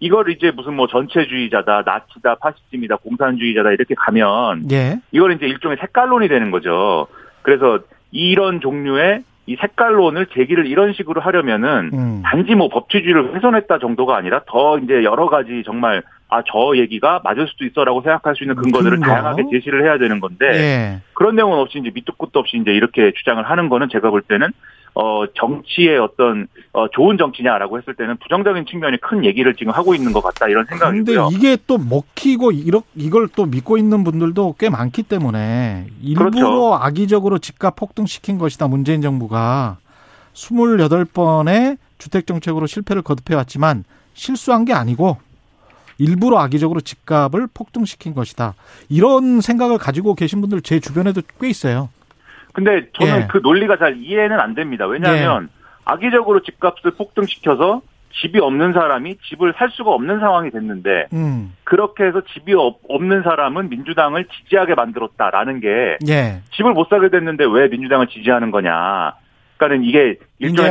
이걸 0.00 0.30
이제 0.30 0.50
무슨 0.50 0.74
뭐 0.74 0.86
전체주의자다 0.86 1.82
나치다 1.84 2.36
파시즘이다 2.36 2.96
공산주의자다 2.96 3.72
이렇게 3.72 3.94
가면 3.96 4.70
예. 4.70 5.00
이걸 5.12 5.32
이제 5.32 5.46
일종의 5.46 5.78
색깔론이 5.80 6.28
되는 6.28 6.50
거죠. 6.50 7.08
그래서 7.42 7.80
이런 8.10 8.60
종류의 8.60 9.22
이 9.48 9.56
색깔론을 9.58 10.26
제기를 10.34 10.66
이런 10.66 10.92
식으로 10.92 11.20
하려면은 11.22 11.90
음. 11.94 12.22
단지 12.22 12.54
뭐 12.54 12.68
법치주의를 12.68 13.34
훼손했다 13.34 13.78
정도가 13.78 14.16
아니라 14.16 14.42
더 14.46 14.78
이제 14.78 15.02
여러 15.04 15.28
가지 15.28 15.62
정말 15.64 16.02
아 16.30 16.42
저 16.42 16.76
얘기가 16.76 17.22
맞을 17.24 17.46
수도 17.48 17.64
있어라고 17.64 18.02
생각할 18.02 18.36
수 18.36 18.44
있는 18.44 18.54
근거들을 18.56 18.98
근거? 18.98 19.06
다양하게 19.06 19.44
제시를 19.50 19.84
해야 19.84 19.96
되는 19.96 20.20
건데 20.20 20.46
예. 20.46 21.00
그런 21.14 21.36
내용은 21.36 21.58
없이 21.58 21.78
이제 21.78 21.90
밑도 21.94 22.12
끝도 22.14 22.38
없이 22.40 22.58
이제 22.58 22.70
이렇게 22.70 23.12
주장을 23.12 23.42
하는 23.42 23.70
거는 23.70 23.88
제가 23.88 24.10
볼 24.10 24.20
때는 24.20 24.48
어 25.00 25.24
정치의 25.32 25.96
어떤 26.00 26.48
어 26.72 26.88
좋은 26.88 27.18
정치냐라고 27.18 27.78
했을 27.78 27.94
때는 27.94 28.16
부정적인 28.16 28.66
측면이 28.66 28.96
큰 29.00 29.24
얘기를 29.24 29.54
지금 29.54 29.72
하고 29.72 29.94
있는 29.94 30.12
것 30.12 30.20
같다 30.20 30.48
이런 30.48 30.66
근데 30.66 31.12
생각이고요. 31.12 31.28
이게 31.30 31.56
또 31.68 31.78
먹히고 31.78 32.50
이러, 32.50 32.82
이걸 32.96 33.28
또 33.28 33.46
믿고 33.46 33.78
있는 33.78 34.02
분들도 34.02 34.56
꽤 34.58 34.68
많기 34.68 35.04
때문에 35.04 35.86
일부러 36.02 36.30
그렇죠. 36.30 36.74
악의적으로 36.74 37.38
집값 37.38 37.76
폭등시킨 37.76 38.38
것이다. 38.38 38.66
문재인 38.66 39.00
정부가 39.00 39.78
28번의 40.34 41.78
주택 41.98 42.26
정책으로 42.26 42.66
실패를 42.66 43.02
거듭해 43.02 43.36
왔지만 43.36 43.84
실수한 44.14 44.64
게 44.64 44.72
아니고 44.72 45.18
일부러 45.98 46.38
악의적으로 46.38 46.80
집값을 46.80 47.46
폭등시킨 47.54 48.14
것이다. 48.14 48.54
이런 48.88 49.40
생각을 49.42 49.78
가지고 49.78 50.16
계신 50.16 50.40
분들 50.40 50.62
제 50.62 50.80
주변에도 50.80 51.22
꽤 51.40 51.48
있어요. 51.48 51.88
근데 52.52 52.88
저는 52.98 53.22
예. 53.22 53.26
그 53.30 53.38
논리가 53.38 53.76
잘 53.78 53.96
이해는 53.98 54.38
안 54.40 54.54
됩니다. 54.54 54.86
왜냐하면 54.86 55.48
악의적으로 55.84 56.42
집값을 56.42 56.92
폭등시켜서 56.92 57.82
집이 58.20 58.40
없는 58.40 58.72
사람이 58.72 59.16
집을 59.28 59.54
살 59.56 59.70
수가 59.70 59.90
없는 59.92 60.18
상황이 60.20 60.50
됐는데 60.50 61.06
음. 61.12 61.52
그렇게 61.64 62.04
해서 62.04 62.20
집이 62.32 62.54
없- 62.54 62.80
없는 62.88 63.22
사람은 63.22 63.68
민주당을 63.68 64.26
지지하게 64.26 64.74
만들었다라는 64.74 65.60
게 65.60 65.98
예. 66.08 66.40
집을 66.56 66.72
못 66.72 66.88
사게 66.88 67.10
됐는데 67.10 67.44
왜 67.44 67.68
민주당을 67.68 68.08
지지하는 68.08 68.50
거냐. 68.50 69.12
그러니까는 69.58 69.84
이게 69.88 70.16
일종의 70.38 70.70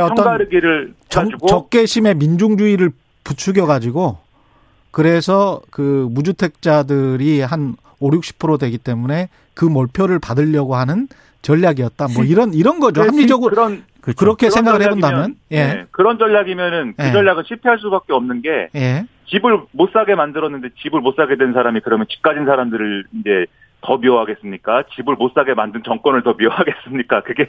정, 1.08 1.24
가지고 1.24 1.46
적개심의 1.46 2.16
민중주의를 2.16 2.90
부추겨 3.24 3.66
가지고 3.66 4.18
그래서 4.90 5.60
그 5.70 6.08
무주택자들이 6.10 7.40
한 7.42 7.76
5, 8.00 8.10
60% 8.10 8.58
되기 8.60 8.78
때문에 8.78 9.28
그 9.54 9.64
몰표를 9.64 10.18
받으려고 10.18 10.76
하는 10.76 11.08
전략이었다. 11.42 12.08
뭐 12.14 12.24
이런 12.24 12.52
이런 12.54 12.80
거죠. 12.80 13.02
합리적으로 13.02 13.54
그런 13.54 13.84
그렇죠. 14.00 14.18
그렇게 14.18 14.50
생각을 14.50 14.82
해 14.82 14.86
전략이면- 14.86 14.90
본다면 14.90 15.34
예. 15.50 15.56
네, 15.64 15.84
그런 15.90 16.18
전략이면은 16.18 16.94
그 16.96 17.06
예. 17.06 17.12
전략은 17.12 17.44
실패할 17.46 17.78
수밖에 17.78 18.12
없는 18.12 18.42
게 18.42 18.68
예. 18.74 19.04
집을 19.26 19.60
못 19.72 19.90
사게 19.92 20.14
만들었는데 20.14 20.70
집을 20.82 21.00
못 21.00 21.14
사게 21.16 21.36
된 21.36 21.52
사람이 21.52 21.80
그러면 21.84 22.06
집 22.08 22.22
가진 22.22 22.44
사람들을 22.46 23.04
이제 23.20 23.46
더 23.80 23.96
미워하겠습니까? 23.98 24.84
집을 24.96 25.14
못 25.16 25.32
사게 25.34 25.54
만든 25.54 25.82
정권을 25.84 26.22
더 26.22 26.34
미워하겠습니까? 26.34 27.22
그게 27.22 27.46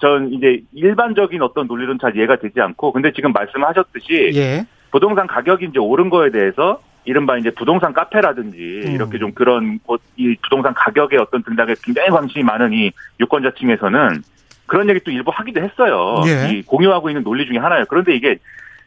전 0.00 0.32
이제 0.32 0.62
일반적인 0.72 1.40
어떤 1.42 1.66
논리는 1.66 1.96
잘 2.00 2.16
이해가 2.16 2.36
되지 2.36 2.60
않고 2.60 2.92
근데 2.92 3.12
지금 3.12 3.32
말씀하셨듯이 3.32 4.32
예. 4.34 4.66
부동산 4.90 5.26
가격이 5.28 5.66
이제 5.66 5.78
오른 5.78 6.10
거에 6.10 6.30
대해서 6.30 6.80
이른바 7.04 7.36
이제 7.38 7.50
부동산 7.50 7.92
카페라든지 7.92 8.82
음. 8.86 8.92
이렇게 8.92 9.18
좀 9.18 9.32
그런 9.32 9.78
어, 9.86 9.96
이 10.16 10.36
부동산 10.42 10.74
가격의 10.74 11.18
어떤 11.18 11.42
등락에 11.42 11.74
굉장히 11.82 12.10
관심이 12.10 12.44
많은 12.44 12.72
이 12.72 12.92
유권자층에서는 13.20 14.22
그런 14.66 14.88
얘기 14.88 15.00
또 15.00 15.10
일부 15.10 15.30
하기도 15.34 15.60
했어요. 15.60 16.22
예. 16.26 16.50
이 16.50 16.62
공유하고 16.62 17.10
있는 17.10 17.24
논리 17.24 17.46
중에 17.46 17.58
하나예요. 17.58 17.86
그런데 17.88 18.14
이게 18.14 18.38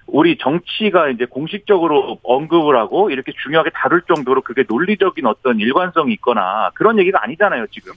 우리 0.07 0.37
정치가 0.37 1.09
이제 1.09 1.25
공식적으로 1.25 2.19
언급을 2.23 2.77
하고 2.77 3.09
이렇게 3.09 3.31
중요하게 3.43 3.71
다룰 3.73 4.01
정도로 4.01 4.41
그게 4.41 4.63
논리적인 4.67 5.25
어떤 5.25 5.59
일관성이 5.59 6.13
있거나 6.13 6.71
그런 6.75 6.99
얘기가 6.99 7.23
아니잖아요, 7.23 7.67
지금. 7.71 7.93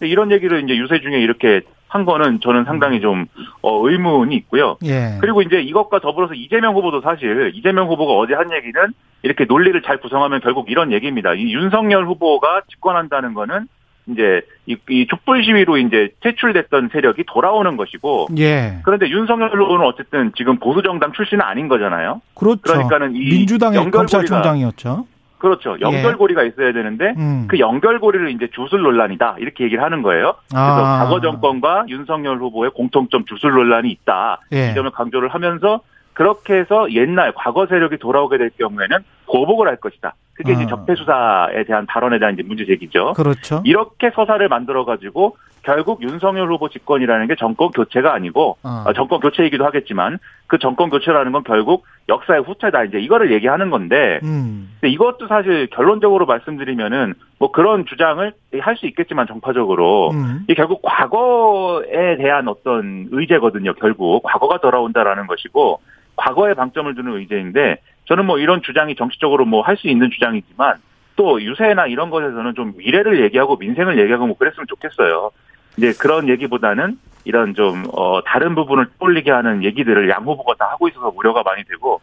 이런 0.00 0.32
얘기를 0.32 0.62
이제 0.64 0.76
유세 0.76 1.00
중에 1.00 1.20
이렇게 1.20 1.62
한 1.88 2.06
거는 2.06 2.40
저는 2.40 2.64
상당히 2.64 3.00
좀 3.02 3.26
어, 3.60 3.86
의문이 3.86 4.34
있고요. 4.36 4.78
예. 4.84 5.18
그리고 5.20 5.42
이제 5.42 5.60
이것과 5.60 6.00
더불어서 6.00 6.32
이재명 6.32 6.74
후보도 6.74 7.02
사실 7.02 7.52
이재명 7.54 7.88
후보가 7.88 8.14
어제 8.14 8.32
한 8.34 8.50
얘기는 8.50 8.74
이렇게 9.22 9.44
논리를 9.44 9.80
잘 9.82 9.98
구성하면 9.98 10.40
결국 10.40 10.70
이런 10.70 10.90
얘기입니다. 10.90 11.34
이 11.34 11.52
윤석열 11.52 12.06
후보가 12.06 12.62
집권한다는 12.70 13.34
거는 13.34 13.68
이제 14.06 14.42
이, 14.66 14.76
이 14.88 15.06
촛불 15.06 15.44
시위로 15.44 15.76
이제 15.78 16.10
퇴출됐던 16.20 16.90
세력이 16.92 17.24
돌아오는 17.26 17.76
것이고 17.76 18.28
예. 18.38 18.80
그런데 18.84 19.08
윤석열 19.08 19.50
후보는 19.52 19.86
어쨌든 19.86 20.32
지금 20.36 20.58
보수 20.58 20.82
정당 20.82 21.12
출신은 21.12 21.42
아닌 21.44 21.68
거잖아요. 21.68 22.20
그렇죠. 22.34 22.62
그러니까는 22.62 23.14
이 23.14 23.20
민주당의 23.30 23.78
연결고리가- 23.80 23.92
검찰총장이었죠. 23.92 25.06
그렇죠. 25.38 25.76
연결고리가 25.80 26.44
있어야 26.44 26.72
되는데 26.72 27.14
음. 27.16 27.46
그 27.48 27.58
연결고리를 27.58 28.30
이제 28.30 28.48
주술 28.54 28.82
논란이다 28.82 29.36
이렇게 29.40 29.64
얘기를 29.64 29.82
하는 29.82 30.02
거예요. 30.02 30.34
그래서 30.48 30.86
아. 30.86 30.98
과거 31.04 31.20
정권과 31.20 31.86
윤석열 31.88 32.38
후보의 32.38 32.70
공통점 32.72 33.24
주술 33.24 33.52
논란이 33.52 33.90
있다. 33.90 34.40
예. 34.52 34.70
이 34.70 34.74
점을 34.74 34.88
강조를 34.90 35.28
하면서 35.30 35.80
그렇게 36.12 36.54
해서 36.58 36.92
옛날 36.92 37.32
과거 37.34 37.66
세력이 37.66 37.96
돌아오게 37.98 38.38
될 38.38 38.50
경우에는 38.58 38.98
보복을 39.26 39.66
할 39.66 39.76
것이다. 39.76 40.14
그게 40.34 40.52
이제 40.52 40.64
아. 40.64 40.66
적폐 40.66 40.94
수사에 40.94 41.64
대한 41.64 41.86
발언에 41.86 42.18
대한 42.18 42.34
이제 42.34 42.42
문제 42.42 42.64
제기죠. 42.64 43.12
그렇죠. 43.14 43.62
이렇게 43.64 44.10
서사를 44.10 44.46
만들어 44.48 44.84
가지고 44.84 45.36
결국 45.62 46.02
윤석열 46.02 46.50
후보 46.50 46.68
집권이라는 46.68 47.28
게 47.28 47.36
정권 47.36 47.70
교체가 47.70 48.12
아니고 48.12 48.56
어. 48.62 48.84
아, 48.86 48.92
정권 48.94 49.20
교체이기도 49.20 49.64
하겠지만 49.64 50.18
그 50.48 50.58
정권 50.58 50.90
교체라는 50.90 51.32
건 51.32 51.44
결국 51.44 51.84
역사의 52.08 52.42
후퇴다 52.42 52.84
이제 52.84 52.98
이거를 52.98 53.32
얘기하는 53.32 53.70
건데 53.70 54.18
음. 54.24 54.70
근데 54.80 54.92
이것도 54.92 55.28
사실 55.28 55.68
결론적으로 55.68 56.26
말씀드리면은 56.26 57.14
뭐 57.38 57.52
그런 57.52 57.86
주장을 57.86 58.32
할 58.60 58.76
수 58.76 58.86
있겠지만 58.86 59.26
정파적으로 59.26 60.10
음. 60.10 60.40
이게 60.44 60.54
결국 60.54 60.80
과거에 60.82 62.16
대한 62.16 62.48
어떤 62.48 63.08
의제거든요. 63.10 63.74
결국 63.74 64.22
과거가 64.24 64.58
돌아온다라는 64.58 65.26
것이고 65.26 65.80
과거에 66.16 66.54
방점을 66.54 66.94
두는 66.94 67.16
의제인데 67.16 67.78
저는 68.04 68.26
뭐 68.26 68.38
이런 68.38 68.62
주장이 68.62 68.94
정치적으로 68.96 69.44
뭐 69.44 69.62
할 69.62 69.76
수 69.76 69.88
있는 69.88 70.10
주장이지만 70.10 70.76
또 71.16 71.40
유세나 71.42 71.86
이런 71.86 72.10
것에서는 72.10 72.54
좀 72.54 72.72
미래를 72.76 73.22
얘기하고 73.24 73.56
민생을 73.56 73.98
얘기하고 73.98 74.26
뭐 74.26 74.36
그랬으면 74.36 74.66
좋겠어요. 74.68 75.30
이제 75.76 75.92
그런 76.00 76.28
얘기보다는 76.28 76.98
이런 77.24 77.54
좀 77.54 77.84
어, 77.92 78.22
다른 78.24 78.54
부분을 78.54 78.86
떠올리게 78.98 79.30
하는 79.30 79.62
얘기들을 79.64 80.08
양 80.10 80.24
후보가 80.24 80.54
다 80.58 80.66
하고 80.70 80.88
있어서 80.88 81.12
우려가 81.14 81.42
많이 81.42 81.62
되고 81.64 82.00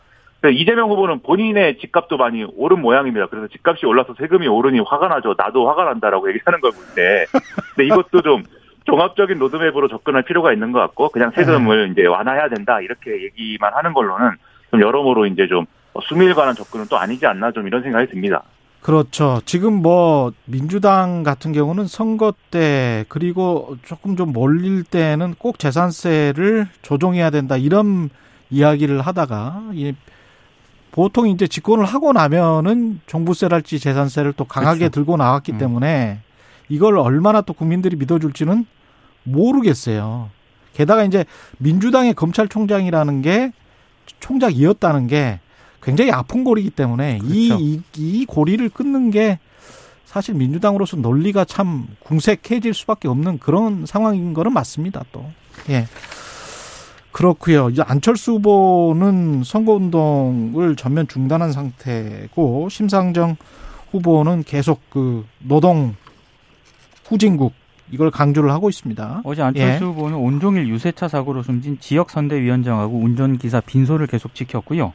이재명 0.54 0.90
후보는 0.90 1.22
본인의 1.22 1.80
집값도 1.80 2.16
많이 2.18 2.46
오른 2.56 2.80
모양입니다. 2.82 3.28
그래서 3.28 3.48
집값이 3.48 3.86
올라서 3.86 4.14
세금이 4.18 4.48
오르니 4.48 4.80
화가 4.80 5.10
나죠. 5.10 5.36
나도 5.38 5.68
화가 5.68 5.84
난다라고 5.84 6.30
얘기하는 6.30 6.62
걸 6.62 6.72
볼 6.72 6.82
때. 6.96 7.26
근데 7.76 7.86
이것도 7.88 8.22
좀 8.22 8.44
종합적인 8.86 9.38
로드맵으로 9.38 9.90
접근할 9.90 10.24
필요가 10.24 10.54
있는 10.54 10.72
것 10.72 10.80
같고 10.80 11.10
그냥 11.10 11.32
세금을 11.32 11.90
이제 11.92 12.06
완화해야 12.08 12.48
된다 12.50 12.80
이렇게 12.80 13.22
얘기만 13.24 13.74
하는 13.74 13.92
걸로는 13.94 14.32
좀 14.72 14.82
여러모로 14.82 15.26
이제 15.26 15.48
좀 15.48 15.66
수밀 16.02 16.34
관한 16.36 16.56
접근은 16.56 16.88
또 16.90 16.98
아니지 16.98 17.26
않나 17.26 17.52
좀 17.52 17.68
이런 17.68 17.84
생각이 17.84 18.12
듭니다. 18.12 18.44
그렇죠. 18.82 19.42
지금 19.46 19.74
뭐 19.74 20.32
민주당 20.46 21.24
같은 21.24 21.52
경우는 21.52 21.88
선거 21.88 22.34
때 22.50 23.06
그리고 23.10 23.76
조금 23.84 24.16
좀 24.16 24.32
몰릴 24.32 24.84
때는 24.84 25.36
꼭 25.38 25.60
재산세를 25.60 26.68
조정해야 26.82 27.30
된다 27.30 27.58
이런 27.58 28.10
이야기를 28.50 29.02
하다가 29.02 29.64
이 29.74 29.94
보통 30.92 31.28
이제 31.28 31.48
집권을 31.48 31.86
하고 31.86 32.14
나면은 32.14 33.02
종부세랄지 33.06 33.80
재산세를 33.80 34.34
또 34.34 34.46
강하게 34.46 34.80
그렇죠. 34.80 34.92
들고 34.94 35.18
나왔기 35.18 35.54
음. 35.54 35.58
때문에 35.58 36.20
이걸 36.70 36.98
얼마나 36.98 37.42
또 37.42 37.54
국민들이 37.54 37.96
믿어줄지는 37.96 38.66
모르겠어요. 39.24 40.30
게다가 40.74 41.04
이제 41.04 41.26
민주당의 41.58 42.14
검찰총장이라는 42.14 43.22
게 43.22 43.52
총장이었다는 44.20 45.08
게 45.08 45.40
굉장히 45.82 46.12
아픈 46.12 46.44
고리이기 46.44 46.72
때문에 46.72 47.20
이, 47.24 47.50
그렇죠. 47.50 47.64
이, 47.64 47.82
이 47.98 48.26
고리를 48.26 48.68
끊는 48.70 49.12
게 49.12 49.40
사실 50.06 50.34
민주당으로서 50.34 50.98
논리가 50.98 51.46
참 51.46 51.88
궁색해질 52.00 52.74
수밖에 52.74 53.08
없는 53.08 53.38
그런 53.38 53.86
상황인 53.86 54.34
거는 54.34 54.52
맞습니다, 54.54 55.04
또. 55.12 55.24
예. 55.70 55.86
그렇고요. 57.12 57.70
이제 57.70 57.84
안철수 57.86 58.34
후보는 58.34 59.44
선거운동을 59.44 60.76
전면 60.76 61.08
중단한 61.08 61.52
상태고 61.52 62.70
심상정 62.70 63.36
후보는 63.92 64.44
계속 64.44 64.82
그 64.90 65.26
노동 65.40 65.96
후진국 67.06 67.54
이걸 67.92 68.12
강조를 68.12 68.52
하고 68.52 68.70
있습니다. 68.70 69.22
어제 69.24 69.42
안철수 69.42 69.84
예. 69.84 69.88
후보는 69.88 70.18
온종일 70.18 70.68
유세차 70.70 71.08
사고로 71.08 71.44
숨진 71.44 71.80
지역 71.80 72.12
선대위원장하고 72.12 72.98
운전기사 72.98 73.62
빈소를 73.62 74.08
계속 74.08 74.36
지켰고요. 74.36 74.94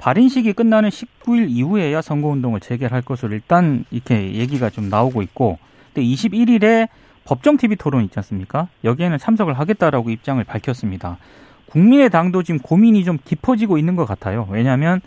발인식이 0.00 0.54
끝나는 0.54 0.88
19일 0.88 1.50
이후에야 1.50 2.00
선거운동을 2.00 2.60
재개할 2.60 3.02
것으로 3.02 3.34
일단 3.34 3.84
이렇게 3.90 4.32
얘기가 4.34 4.70
좀 4.70 4.88
나오고 4.88 5.22
있고, 5.22 5.58
근데 5.92 6.06
21일에 6.06 6.88
법정 7.24 7.58
TV 7.58 7.76
토론 7.76 8.02
있지 8.04 8.18
않습니까? 8.18 8.68
여기에는 8.82 9.18
참석을 9.18 9.58
하겠다라고 9.58 10.10
입장을 10.10 10.42
밝혔습니다. 10.42 11.18
국민의당도 11.66 12.42
지금 12.42 12.58
고민이 12.58 13.04
좀 13.04 13.18
깊어지고 13.24 13.78
있는 13.78 13.94
것 13.94 14.06
같아요. 14.06 14.48
왜냐하면 14.50 15.00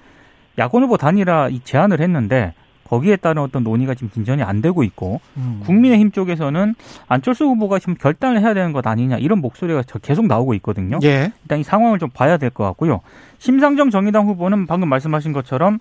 야권 0.60 0.84
후보 0.84 0.98
단일화 0.98 1.50
제안을 1.64 2.00
했는데 2.00 2.54
거기에 2.94 3.16
따른 3.16 3.42
어떤 3.42 3.64
논의가 3.64 3.96
지금 3.96 4.12
진전이 4.12 4.44
안 4.44 4.62
되고 4.62 4.84
있고 4.84 5.20
음. 5.38 5.62
국민의힘 5.66 6.12
쪽에서는 6.12 6.76
안철수 7.08 7.46
후보가 7.46 7.80
지금 7.80 7.96
결단을 7.96 8.40
해야 8.42 8.54
되는 8.54 8.72
것 8.72 8.86
아니냐 8.86 9.18
이런 9.18 9.40
목소리가 9.42 9.82
계속 10.04 10.28
나오고 10.28 10.54
있거든요. 10.56 11.00
예. 11.04 11.32
일단 11.42 11.60
이 11.60 11.64
상황을 11.64 11.98
좀 11.98 12.10
봐야 12.10 12.38
될 12.38 12.52
것 12.52 12.64
같고요. 12.66 13.02
심상정 13.40 13.90
정의당 13.90 14.28
후보는 14.28 14.68
방금 14.68 14.90
말씀하신 14.90 15.34
것처럼 15.34 15.80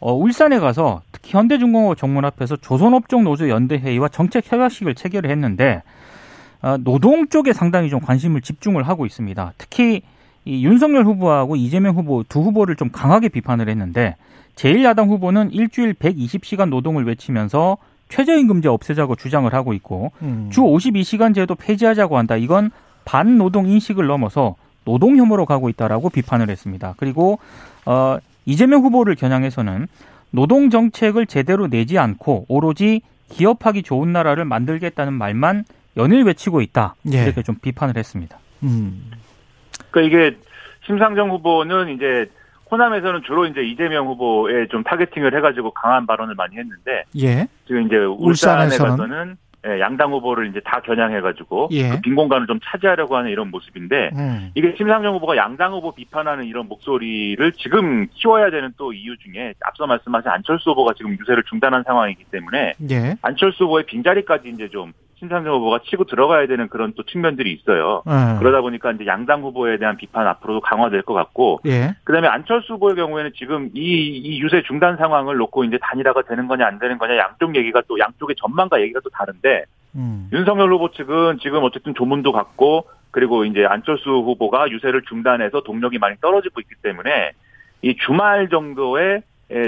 어, 0.00 0.14
울산에 0.14 0.58
가서 0.58 1.02
특히 1.12 1.32
현대중공업 1.32 1.98
정문 1.98 2.24
앞에서 2.24 2.56
조선업종 2.56 3.24
노조 3.24 3.50
연대회의와 3.50 4.08
정책 4.08 4.50
협약식을 4.50 4.94
체결을 4.94 5.28
했는데 5.30 5.82
어, 6.62 6.78
노동 6.78 7.28
쪽에 7.28 7.52
상당히 7.52 7.90
좀 7.90 8.00
관심을 8.00 8.40
집중을 8.40 8.82
하고 8.88 9.04
있습니다. 9.04 9.52
특히 9.58 10.00
이 10.46 10.64
윤석열 10.64 11.04
후보하고 11.04 11.56
이재명 11.56 11.96
후보 11.96 12.22
두 12.26 12.40
후보를 12.40 12.76
좀 12.76 12.88
강하게 12.90 13.28
비판을 13.28 13.68
했는데 13.68 14.16
제1야당 14.56 15.08
후보는 15.08 15.52
일주일 15.52 15.94
120시간 15.94 16.70
노동을 16.70 17.04
외치면서 17.04 17.78
최저임금제 18.08 18.68
없애자고 18.68 19.16
주장을 19.16 19.52
하고 19.52 19.72
있고 19.74 20.12
음. 20.22 20.48
주 20.50 20.62
52시간제도 20.62 21.56
폐지하자고 21.58 22.16
한다. 22.16 22.36
이건 22.36 22.70
반노동 23.04 23.68
인식을 23.68 24.06
넘어서 24.06 24.56
노동 24.84 25.16
혐오로 25.16 25.46
가고 25.46 25.68
있다라고 25.68 26.10
비판을 26.10 26.48
했습니다. 26.48 26.94
그리고 26.96 27.38
어 27.84 28.18
이재명 28.44 28.82
후보를 28.82 29.16
겨냥해서는 29.16 29.88
노동 30.30 30.70
정책을 30.70 31.26
제대로 31.26 31.68
내지 31.68 31.98
않고 31.98 32.46
오로지 32.48 33.02
기업하기 33.28 33.82
좋은 33.82 34.12
나라를 34.12 34.44
만들겠다는 34.44 35.12
말만 35.12 35.64
연일 35.96 36.22
외치고 36.24 36.60
있다. 36.60 36.94
예. 37.12 37.24
이렇게 37.24 37.42
좀 37.42 37.56
비판을 37.60 37.96
했습니다. 37.96 38.38
음. 38.62 39.10
그러니까 39.90 40.16
이게 40.16 40.36
심상정 40.86 41.30
후보는 41.30 41.88
이제 41.88 42.30
호남에서는 42.70 43.22
주로 43.24 43.46
이제 43.46 43.62
이재명 43.62 44.06
후보에 44.08 44.66
좀 44.68 44.82
타겟팅을 44.82 45.36
해가지고 45.36 45.70
강한 45.72 46.06
발언을 46.06 46.34
많이 46.34 46.56
했는데 46.56 47.04
예. 47.18 47.46
지금 47.66 47.86
이제 47.86 47.96
울산에? 47.96 48.76
가서는 48.76 49.30
예, 49.30 49.45
양당 49.80 50.12
후보를 50.12 50.48
이제 50.48 50.60
다 50.64 50.80
겨냥해가지고 50.80 51.68
예. 51.72 51.90
그 51.90 52.06
빈 52.06 52.14
공간을 52.14 52.46
좀 52.46 52.60
차지하려고 52.62 53.16
하는 53.16 53.30
이런 53.30 53.50
모습인데 53.50 54.10
음. 54.14 54.50
이게 54.54 54.72
심상정 54.76 55.14
후보가 55.16 55.36
양당 55.36 55.72
후보 55.72 55.92
비판하는 55.92 56.44
이런 56.44 56.68
목소리를 56.68 57.52
지금 57.52 58.06
키워야 58.14 58.50
되는 58.50 58.72
또 58.76 58.92
이유 58.92 59.16
중에 59.18 59.54
앞서 59.64 59.88
말씀하신 59.88 60.30
안철수 60.30 60.70
후보가 60.70 60.94
지금 60.96 61.16
유세를 61.18 61.42
중단한 61.48 61.82
상황이기 61.84 62.24
때문에 62.30 62.74
예. 62.90 63.16
안철수 63.22 63.64
후보의 63.64 63.86
빈자리까지 63.86 64.50
이제 64.50 64.68
좀 64.68 64.92
신상정 65.18 65.54
후보가 65.54 65.80
치고 65.88 66.04
들어가야 66.04 66.46
되는 66.46 66.68
그런 66.68 66.92
또 66.94 67.02
측면들이 67.02 67.50
있어요. 67.52 68.02
음. 68.06 68.36
그러다 68.38 68.60
보니까 68.60 68.92
이제 68.92 69.06
양당 69.06 69.42
후보에 69.42 69.78
대한 69.78 69.96
비판 69.96 70.26
앞으로도 70.26 70.60
강화될 70.60 71.02
것 71.02 71.14
같고, 71.14 71.60
예. 71.66 71.94
그다음에 72.04 72.28
안철수 72.28 72.74
후보의 72.74 72.96
경우에는 72.96 73.30
지금 73.34 73.70
이, 73.74 73.80
이 73.80 74.40
유세 74.40 74.62
중단 74.66 74.98
상황을 74.98 75.36
놓고 75.36 75.64
이제 75.64 75.78
단일화가 75.80 76.22
되는 76.28 76.46
거냐 76.46 76.66
안 76.66 76.78
되는 76.78 76.98
거냐 76.98 77.16
양쪽 77.16 77.56
얘기가 77.56 77.82
또 77.88 77.98
양쪽의 77.98 78.36
전망과 78.38 78.80
얘기가 78.82 79.00
또 79.02 79.08
다른데, 79.10 79.55
음. 79.96 80.28
윤석열 80.32 80.72
후보 80.72 80.90
측은 80.90 81.38
지금 81.40 81.64
어쨌든 81.64 81.94
조문도 81.94 82.32
갖고 82.32 82.86
그리고 83.10 83.44
이제 83.44 83.64
안철수 83.64 84.10
후보가 84.10 84.70
유세를 84.70 85.02
중단해서 85.08 85.62
동력이 85.62 85.98
많이 85.98 86.16
떨어지고 86.20 86.60
있기 86.60 86.74
때문에 86.82 87.32
이 87.82 87.96
주말 88.04 88.48
정도에 88.48 89.22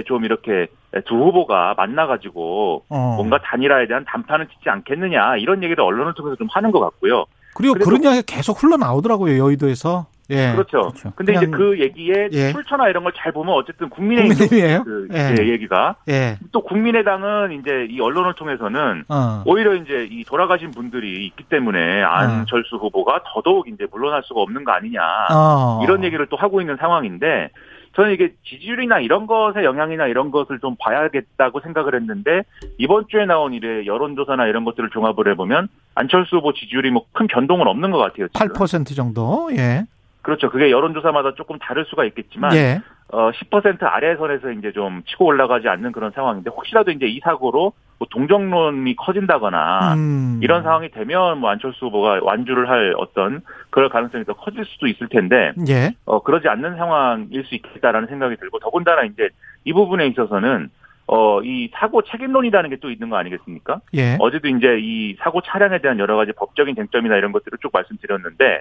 좀 0.06 0.24
이렇게 0.24 0.66
두 1.06 1.14
후보가 1.14 1.74
만나가지고 1.76 2.84
어. 2.88 3.14
뭔가 3.16 3.38
단일화에 3.38 3.86
대한 3.86 4.04
담판을 4.06 4.48
짓지 4.48 4.68
않겠느냐 4.68 5.36
이런 5.36 5.62
얘기를 5.62 5.82
언론을 5.82 6.14
통해서 6.14 6.36
좀 6.36 6.48
하는 6.50 6.70
것 6.70 6.80
같고요. 6.80 7.24
그리고 7.54 7.74
그런 7.74 8.02
이야기가 8.02 8.22
계속 8.26 8.62
흘러나오더라고요 8.62 9.38
여의도에서. 9.38 10.06
예. 10.30 10.52
그렇죠. 10.52 10.90
그렇죠. 10.90 11.12
근데 11.16 11.32
이제 11.34 11.46
그 11.46 11.78
얘기에 11.80 12.28
예. 12.32 12.52
출처나 12.52 12.88
이런 12.88 13.02
걸 13.04 13.12
잘 13.16 13.32
보면 13.32 13.54
어쨌든 13.54 13.88
국민의힘 13.88 14.48
그 14.84 15.08
예. 15.12 15.34
예. 15.38 15.48
얘기가 15.48 15.96
예. 16.08 16.36
또 16.52 16.62
국민의당은 16.62 17.52
이제 17.52 17.86
이 17.90 18.00
언론을 18.00 18.34
통해서는 18.34 19.04
어. 19.08 19.42
오히려 19.46 19.74
이제 19.74 20.06
이 20.10 20.24
돌아가신 20.24 20.70
분들이 20.70 21.26
있기 21.26 21.44
때문에 21.44 22.02
안철수 22.02 22.76
어. 22.76 22.78
후보가 22.78 23.22
더더욱 23.26 23.68
이제 23.68 23.86
물러날 23.90 24.22
수가 24.24 24.40
없는 24.42 24.64
거 24.64 24.72
아니냐 24.72 25.00
어. 25.32 25.80
이런 25.82 26.04
얘기를 26.04 26.26
또 26.26 26.36
하고 26.36 26.60
있는 26.60 26.76
상황인데 26.76 27.50
저는 27.96 28.12
이게 28.12 28.34
지지율이나 28.44 29.00
이런 29.00 29.26
것의 29.26 29.64
영향이나 29.64 30.06
이런 30.06 30.30
것을 30.30 30.60
좀 30.60 30.76
봐야겠다고 30.78 31.60
생각을 31.60 31.94
했는데 31.96 32.42
이번 32.76 33.06
주에 33.08 33.24
나온 33.24 33.54
이래 33.54 33.86
여론조사나 33.86 34.46
이런 34.46 34.64
것들을 34.64 34.90
종합을 34.90 35.28
해보면 35.30 35.68
안철수 35.96 36.36
후보 36.36 36.52
지지율이 36.52 36.90
뭐 36.90 37.06
큰 37.12 37.26
변동은 37.26 37.66
없는 37.66 37.90
것 37.90 37.98
같아요. 37.98 38.28
지금. 38.28 38.48
8% 38.54 38.94
정도. 38.94 39.48
예. 39.56 39.84
그렇죠. 40.28 40.50
그게 40.50 40.70
여론조사마다 40.70 41.32
조금 41.36 41.58
다를 41.58 41.86
수가 41.86 42.04
있겠지만 42.04 42.54
예. 42.54 42.82
어, 43.10 43.30
10% 43.30 43.78
아래 43.80 44.14
선에서 44.14 44.50
이제 44.50 44.72
좀 44.72 45.02
치고 45.06 45.24
올라가지 45.24 45.68
않는 45.68 45.90
그런 45.92 46.10
상황인데 46.10 46.50
혹시라도 46.50 46.90
이제 46.90 47.06
이 47.06 47.18
사고로 47.20 47.72
뭐 47.98 48.08
동정론이 48.10 48.94
커진다거나 48.96 49.94
음. 49.94 50.40
이런 50.42 50.64
상황이 50.64 50.90
되면 50.90 51.38
뭐 51.38 51.48
안철수 51.48 51.86
후보가 51.86 52.20
완주를 52.20 52.68
할 52.68 52.92
어떤 52.98 53.40
그럴 53.70 53.88
가능성이 53.88 54.26
더 54.26 54.34
커질 54.34 54.66
수도 54.66 54.86
있을 54.86 55.08
텐데 55.08 55.52
예. 55.66 55.94
어, 56.04 56.22
그러지 56.22 56.46
않는 56.46 56.76
상황일 56.76 57.44
수 57.46 57.54
있겠다라는 57.54 58.08
생각이 58.08 58.36
들고 58.36 58.58
더군다나 58.58 59.04
이제 59.04 59.30
이 59.64 59.72
부분에 59.72 60.08
있어서는 60.08 60.68
어, 61.06 61.40
이 61.40 61.70
사고 61.72 62.02
책임론이라는 62.02 62.68
게 62.68 62.76
또 62.82 62.90
있는 62.90 63.08
거 63.08 63.16
아니겠습니까? 63.16 63.80
예. 63.94 64.18
어제도 64.20 64.46
이제 64.48 64.78
이 64.78 65.16
사고 65.20 65.40
차량에 65.40 65.78
대한 65.78 65.98
여러 65.98 66.16
가지 66.16 66.32
법적인 66.32 66.74
쟁점이나 66.74 67.16
이런 67.16 67.32
것들을 67.32 67.56
쭉 67.62 67.70
말씀드렸는데 67.72 68.60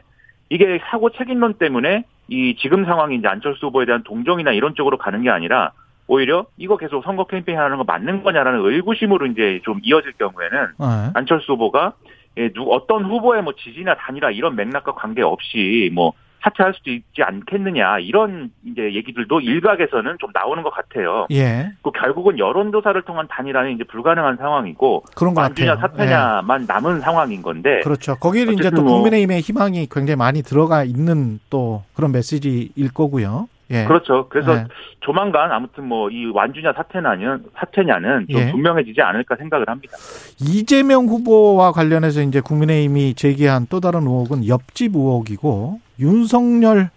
이게 0.49 0.79
사고 0.89 1.09
책임론 1.11 1.55
때문에 1.55 2.03
이 2.29 2.55
지금 2.57 2.85
상황이 2.85 3.15
이제 3.15 3.27
안철수 3.27 3.67
후보에 3.67 3.85
대한 3.85 4.03
동정이나 4.03 4.51
이런 4.51 4.75
쪽으로 4.75 4.97
가는 4.97 5.21
게 5.21 5.29
아니라 5.29 5.71
오히려 6.07 6.45
이거 6.57 6.77
계속 6.77 7.03
선거 7.03 7.25
캠페인 7.25 7.57
하는 7.59 7.77
거 7.77 7.83
맞는 7.83 8.23
거냐라는 8.23 8.65
의구심으로 8.65 9.27
이제 9.27 9.59
좀 9.63 9.79
이어질 9.83 10.13
경우에는 10.13 10.67
네. 10.79 11.11
안철수 11.13 11.53
후보가 11.53 11.93
예, 12.37 12.49
누 12.49 12.71
어떤 12.71 13.05
후보의 13.05 13.41
뭐 13.43 13.53
지지나 13.53 13.95
단일화 13.95 14.31
이런 14.31 14.55
맥락과 14.55 14.93
관계없이 14.93 15.89
뭐 15.93 16.13
사퇴할 16.47 16.73
수도 16.73 16.91
있지 16.91 17.21
않겠느냐 17.21 17.99
이런 17.99 18.51
이제 18.65 18.93
얘기들도 18.93 19.41
일각에서는 19.41 20.17
좀 20.19 20.29
나오는 20.33 20.63
것 20.63 20.69
같아요. 20.69 21.27
예. 21.31 21.71
그 21.83 21.91
결국은 21.91 22.39
여론조사를 22.39 23.01
통한 23.03 23.27
단일화는 23.29 23.73
이제 23.73 23.83
불가능한 23.83 24.37
상황이고 24.37 25.03
그런 25.15 25.33
것 25.33 25.41
완주냐 25.41 25.75
같아요. 25.75 25.89
사퇴냐만 25.89 26.61
예. 26.61 26.65
남은 26.67 27.01
상황인 27.01 27.41
건데. 27.41 27.81
그렇죠. 27.83 28.15
거기에 28.15 28.43
이제 28.43 28.69
또뭐 28.69 28.93
국민의힘의 28.97 29.41
희망이 29.41 29.87
굉장히 29.91 30.15
많이 30.15 30.41
들어가 30.41 30.83
있는 30.83 31.39
또 31.49 31.83
그런 31.93 32.11
메시지일 32.11 32.93
거고요. 32.93 33.47
예. 33.71 33.85
그렇죠. 33.85 34.27
그래서 34.29 34.55
예. 34.55 34.65
조만간 35.01 35.51
아무튼 35.51 35.85
뭐 35.85 36.09
이 36.09 36.25
완주냐 36.25 36.73
사퇴냐는 36.73 37.45
사퇴냐는 37.55 38.27
좀 38.29 38.39
예. 38.41 38.51
분명해지지 38.51 39.01
않을까 39.01 39.35
생각을 39.35 39.67
합니다. 39.67 39.97
이재명 40.39 41.05
후보와 41.07 41.71
관련해서 41.71 42.21
이제 42.21 42.39
국민의힘이 42.39 43.13
제기한 43.15 43.67
또 43.69 43.79
다른 43.79 44.01
의혹은 44.01 44.47
옆집 44.47 44.95
의혹이고 44.95 45.79
윤석열 45.99 46.89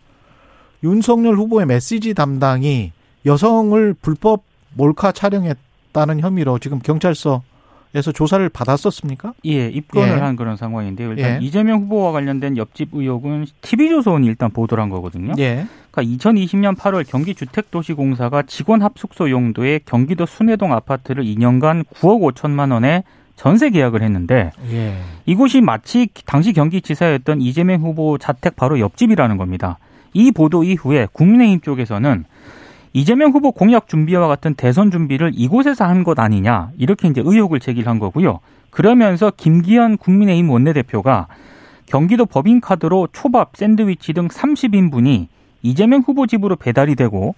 윤석열 0.82 1.34
후보의 1.34 1.66
메시지 1.66 2.14
담당이 2.14 2.92
여성을 3.26 3.94
불법 4.00 4.42
몰카 4.74 5.12
촬영했다는 5.12 6.20
혐의로 6.20 6.58
지금 6.58 6.78
경찰서 6.78 7.42
에서 7.92 8.12
조사를 8.12 8.48
받았었습니까? 8.50 9.34
예, 9.46 9.68
입건을 9.68 10.08
예. 10.08 10.20
한 10.20 10.36
그런 10.36 10.56
상황인데요. 10.56 11.10
일단 11.10 11.42
예. 11.42 11.44
이재명 11.44 11.82
후보와 11.82 12.12
관련된 12.12 12.56
옆집 12.56 12.90
의혹은 12.92 13.46
TV조선이 13.62 14.26
일단 14.28 14.50
보도를 14.50 14.80
한 14.80 14.90
거거든요. 14.90 15.32
예. 15.38 15.66
그러니까 15.90 16.16
2020년 16.16 16.76
8월 16.76 17.04
경기주택도시공사가 17.08 18.42
직원 18.42 18.82
합숙소 18.82 19.30
용도의 19.30 19.80
경기도 19.86 20.24
순회동 20.24 20.72
아파트를 20.72 21.24
2년간 21.24 21.84
9억 21.86 22.32
5천만 22.32 22.72
원에 22.72 23.02
전세 23.34 23.70
계약을 23.70 24.02
했는데 24.02 24.52
예. 24.70 24.96
이곳이 25.26 25.60
마치 25.60 26.08
당시 26.26 26.52
경기지사였던 26.52 27.40
이재명 27.40 27.80
후보 27.80 28.18
자택 28.18 28.54
바로 28.54 28.78
옆집이라는 28.78 29.36
겁니다. 29.36 29.78
이 30.12 30.30
보도 30.30 30.62
이후에 30.62 31.08
국민의힘 31.12 31.60
쪽에서는 31.60 32.24
이재명 32.92 33.30
후보 33.30 33.52
공약 33.52 33.88
준비와 33.88 34.26
같은 34.28 34.54
대선 34.54 34.90
준비를 34.90 35.32
이곳에서 35.34 35.84
한 35.84 36.04
것 36.04 36.18
아니냐 36.18 36.70
이렇게 36.78 37.08
이제 37.08 37.22
의혹을 37.24 37.60
제기한 37.60 37.98
거고요. 37.98 38.40
그러면서 38.70 39.30
김기현 39.36 39.96
국민의힘 39.98 40.50
원내대표가 40.50 41.26
경기도 41.86 42.24
법인카드로 42.26 43.08
초밥, 43.12 43.56
샌드위치 43.56 44.12
등 44.12 44.28
30인분이 44.28 45.26
이재명 45.62 46.02
후보 46.06 46.26
집으로 46.26 46.56
배달이 46.56 46.94
되고 46.96 47.34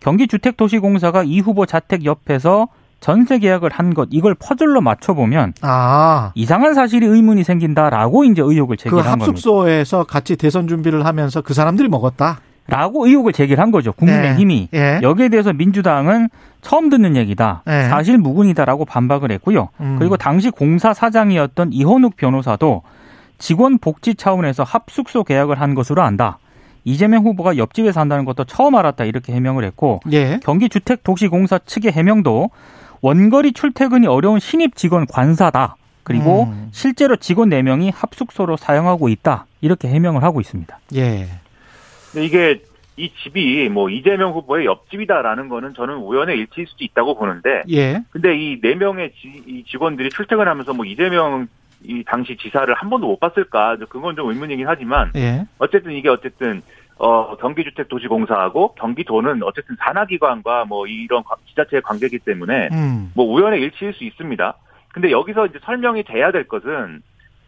경기주택도시공사가 0.00 1.22
이 1.24 1.40
후보 1.40 1.66
자택 1.66 2.04
옆에서 2.04 2.68
전세 3.00 3.38
계약을 3.38 3.70
한 3.72 3.94
것 3.94 4.08
이걸 4.12 4.34
퍼즐로 4.34 4.80
맞춰보면 4.80 5.54
아. 5.62 6.30
이상한 6.34 6.74
사실이 6.74 7.04
의문이 7.06 7.42
생긴다라고 7.44 8.24
이제 8.24 8.42
의혹을 8.42 8.76
그 8.76 8.82
제기한 8.84 9.04
겁니다. 9.04 9.26
합숙소에서 9.26 10.04
같이 10.04 10.36
대선 10.36 10.68
준비를 10.68 11.04
하면서 11.06 11.40
그 11.40 11.54
사람들이 11.54 11.88
먹었다. 11.88 12.38
라고 12.66 13.06
의혹을 13.06 13.32
제기한 13.32 13.70
거죠. 13.70 13.92
국민의힘이. 13.92 14.68
예. 14.74 15.00
여기에 15.02 15.28
대해서 15.30 15.52
민주당은 15.52 16.28
처음 16.60 16.90
듣는 16.90 17.16
얘기다. 17.16 17.62
예. 17.66 17.88
사실 17.88 18.18
무근이다라고 18.18 18.84
반박을 18.84 19.32
했고요. 19.32 19.68
음. 19.80 19.96
그리고 19.98 20.16
당시 20.16 20.50
공사 20.50 20.94
사장이었던 20.94 21.72
이현욱 21.72 22.16
변호사도 22.16 22.82
직원 23.38 23.78
복지 23.78 24.14
차원에서 24.14 24.62
합숙소 24.62 25.24
계약을 25.24 25.60
한 25.60 25.74
것으로 25.74 26.02
안다. 26.02 26.38
이재명 26.84 27.24
후보가 27.24 27.56
옆집에 27.56 27.92
산다는 27.92 28.24
것도 28.24 28.44
처음 28.44 28.74
알았다 28.74 29.04
이렇게 29.04 29.32
해명을 29.32 29.64
했고 29.64 30.00
예. 30.12 30.38
경기 30.42 30.68
주택 30.68 31.02
도시공사 31.04 31.58
측의 31.58 31.92
해명도 31.92 32.50
원거리 33.00 33.52
출퇴근이 33.52 34.06
어려운 34.06 34.38
신입 34.38 34.76
직원 34.76 35.06
관사다. 35.06 35.76
그리고 36.04 36.44
음. 36.44 36.68
실제로 36.72 37.16
직원 37.16 37.50
4명이 37.50 37.92
합숙소로 37.94 38.56
사용하고 38.56 39.08
있다. 39.08 39.46
이렇게 39.60 39.88
해명을 39.88 40.22
하고 40.22 40.40
있습니다. 40.40 40.78
예. 40.96 41.28
근데 42.12 42.26
이게 42.26 42.62
이 42.96 43.10
집이 43.22 43.68
뭐 43.70 43.88
이재명 43.88 44.32
후보의 44.32 44.66
옆집이다라는 44.66 45.48
거는 45.48 45.72
저는 45.74 45.96
우연의 45.96 46.36
일치일 46.38 46.66
수도 46.66 46.84
있다고 46.84 47.16
보는데 47.16 47.62
예. 47.70 48.02
근데 48.10 48.36
이 48.36 48.60
네 48.60 48.74
명의 48.74 49.10
지- 49.12 49.42
이 49.46 49.64
직원들이 49.64 50.10
출퇴근하면서 50.10 50.74
뭐 50.74 50.84
이재명 50.84 51.48
이 51.84 52.04
당시 52.06 52.36
지사를 52.36 52.72
한 52.74 52.90
번도 52.90 53.06
못 53.06 53.18
봤을까 53.18 53.76
그건 53.88 54.14
좀 54.14 54.28
의문이긴 54.28 54.68
하지만 54.68 55.10
예. 55.16 55.46
어쨌든 55.58 55.92
이게 55.92 56.08
어쨌든 56.10 56.62
어 56.98 57.34
경기주택도시공사하고 57.38 58.74
경기도는 58.74 59.42
어쨌든 59.42 59.74
산하기관과 59.80 60.66
뭐 60.66 60.86
이런 60.86 61.24
관- 61.24 61.38
지자체의 61.48 61.82
관계이기 61.82 62.18
때문에 62.20 62.68
음. 62.72 63.10
뭐 63.14 63.24
우연의 63.26 63.60
일치일 63.62 63.94
수 63.94 64.04
있습니다. 64.04 64.54
근데 64.92 65.10
여기서 65.10 65.46
이제 65.46 65.58
설명이 65.64 66.04
돼야 66.04 66.30
될 66.30 66.46
것은 66.46 67.02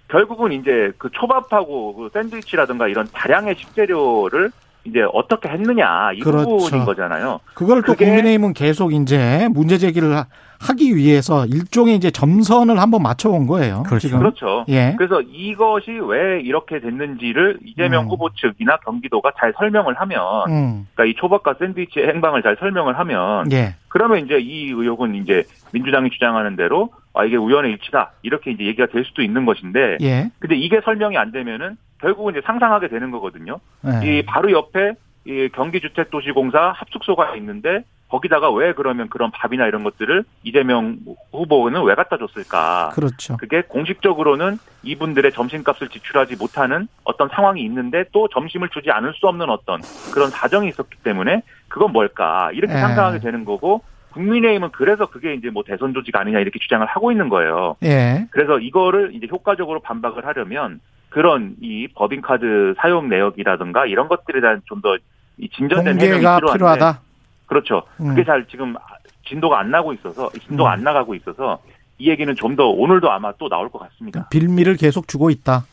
결국은 0.09 0.53
이제 0.53 0.93
그 0.99 1.11
초밥하고 1.11 1.95
그 1.95 2.11
샌드위치라든가 2.13 2.89
이런 2.89 3.11
다량의 3.13 3.57
식재료를 3.57 4.53
이제 4.85 5.01
어떻게 5.13 5.49
했느냐 5.49 6.13
이 6.15 6.21
그렇죠. 6.21 6.57
부분인 6.59 6.85
거잖아요. 6.85 7.41
그걸 7.55 7.83
또 7.83 7.93
그게- 7.93 8.05
국민의힘은 8.07 8.53
계속 8.53 8.93
이제 8.93 9.49
문제 9.53 9.79
제기를 9.79 10.15
하- 10.17 10.27
하기 10.61 10.97
위해서 10.97 11.45
일종의 11.47 11.97
이제 11.97 12.11
점선을 12.11 12.79
한번 12.79 13.03
맞춰온 13.03 13.47
거예요. 13.47 13.83
그렇죠. 13.87 13.99
지금. 14.09 14.19
그렇죠. 14.21 14.65
예. 14.69 14.95
그래서 14.97 15.21
이것이 15.21 15.91
왜 16.07 16.41
이렇게 16.41 16.81
됐는지를 16.81 17.59
이재명 17.67 18.05
음. 18.05 18.09
후보 18.09 18.31
측이나 18.35 18.77
경기도가 18.79 19.33
잘 19.39 19.53
설명을 19.59 19.95
하면, 19.95 20.21
음. 20.49 20.87
그러니까 20.95 21.05
이 21.05 21.15
초밥과 21.21 21.55
샌드위치의 21.59 22.09
행방을 22.09 22.43
잘 22.43 22.57
설명을 22.59 22.99
하면, 22.99 23.51
예. 23.53 23.75
그러면 23.89 24.25
이제 24.25 24.39
이 24.39 24.69
의혹은 24.71 25.15
이제 25.17 25.45
민주당이 25.73 26.11
주장하는 26.11 26.57
대로 26.57 26.91
아 27.17 27.25
이게 27.25 27.37
우연의 27.37 27.71
일치다 27.73 28.13
이렇게 28.23 28.51
이제 28.51 28.65
얘기가 28.65 28.87
될 28.87 29.05
수도 29.05 29.23
있는 29.23 29.45
것인데, 29.47 29.99
예. 30.03 30.31
근데 30.39 30.57
이게 30.57 30.81
설명이 30.85 31.17
안 31.17 31.31
되면은 31.31 31.77
결국은 32.01 32.35
이제 32.35 32.43
상상하게 32.45 32.89
되는 32.89 33.11
거거든요. 33.11 33.61
예. 33.87 34.07
이 34.19 34.23
바로 34.23 34.51
옆에 34.51 34.95
이 35.27 35.49
경기주택도시공사 35.55 36.73
합숙소가 36.77 37.37
있는데 37.37 37.85
거기다가 38.09 38.51
왜 38.51 38.75
그러면 38.75 39.09
그런 39.09 39.31
밥이나 39.31 39.67
이런 39.67 39.83
것들을 39.83 40.25
이재명 40.45 40.99
후보는 41.33 41.83
왜 41.83 41.95
갖다 41.95 42.17
줬을까? 42.17 42.91
그렇죠. 42.95 43.37
그게 43.39 43.63
공식적으로는 43.63 44.59
이분들의 44.83 45.33
점심값을 45.33 45.89
지출하지 45.89 46.37
못하는 46.37 46.87
어떤 47.03 47.29
상황이 47.31 47.63
있는데 47.65 48.05
또 48.13 48.29
점심을 48.29 48.69
주지 48.69 48.91
않을 48.91 49.15
수 49.15 49.27
없는 49.27 49.49
어떤 49.49 49.81
그런 50.13 50.31
사정이 50.31 50.69
있었기 50.69 50.99
때문에 51.03 51.43
그건 51.69 51.93
뭘까 51.93 52.51
이렇게 52.53 52.75
예. 52.75 52.79
상상하게 52.79 53.19
되는 53.19 53.45
거고 53.45 53.83
국민의힘은 54.13 54.71
그래서 54.71 55.07
그게 55.07 55.35
이제 55.35 55.51
뭐 55.51 55.65
대선 55.65 55.93
조직 55.93 56.15
아니냐 56.15 56.39
이렇게 56.39 56.61
주장을 56.61 56.87
하고 56.87 57.11
있는 57.11 57.29
거예요. 57.29 57.77
예. 57.83 58.27
그래서 58.31 58.59
이거를 58.59 59.13
이제 59.15 59.27
효과적으로 59.29 59.81
반박을 59.81 60.25
하려면 60.25 60.81
그런 61.15 61.55
이 61.63 61.87
법인카드 61.95 62.75
사용 62.77 63.09
내역이라든가 63.09 63.87
이런 63.87 64.09
것들에 64.09 64.41
대한 64.41 64.61
좀 64.67 64.83
더 64.83 64.97
진전된 65.57 66.01
해명이 66.01 66.19
필요한데 66.19 66.53
필요하다. 66.53 67.01
그렇죠. 67.47 67.83
음. 68.01 68.09
그게 68.09 68.25
잘 68.25 68.45
지금 68.51 68.75
진도가 69.29 69.59
안 69.61 69.71
나고 69.71 69.93
있어서 69.95 70.31
진도가 70.49 70.71
음. 70.71 70.73
안 70.73 70.83
나가고 70.83 71.15
있어서 71.15 71.59
이 71.99 72.11
얘기는 72.11 72.35
좀 72.35 72.57
더 72.57 72.67
오늘도 72.69 73.11
아마 73.11 73.33
또 73.39 73.49
나올 73.49 73.69
것 73.69 73.79
같습니다. 73.81 74.29
빌미를 74.29 74.77
계속 74.77 75.07
주고 75.09 75.31
있다. 75.31 75.65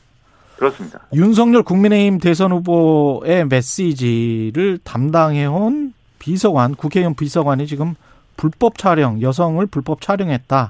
그렇습니다. 0.58 1.00
윤석열 1.14 1.64
국민의힘 1.64 2.20
대선 2.20 2.52
후보의 2.52 3.46
메시지를 3.48 4.78
담당해온 4.84 5.94
비서관, 6.20 6.76
국회의원 6.76 7.16
비서관이 7.16 7.66
지금 7.66 7.96
불법 8.38 8.78
촬영, 8.78 9.22
여성을 9.22 9.66
불법 9.68 10.02
촬영했다. 10.02 10.70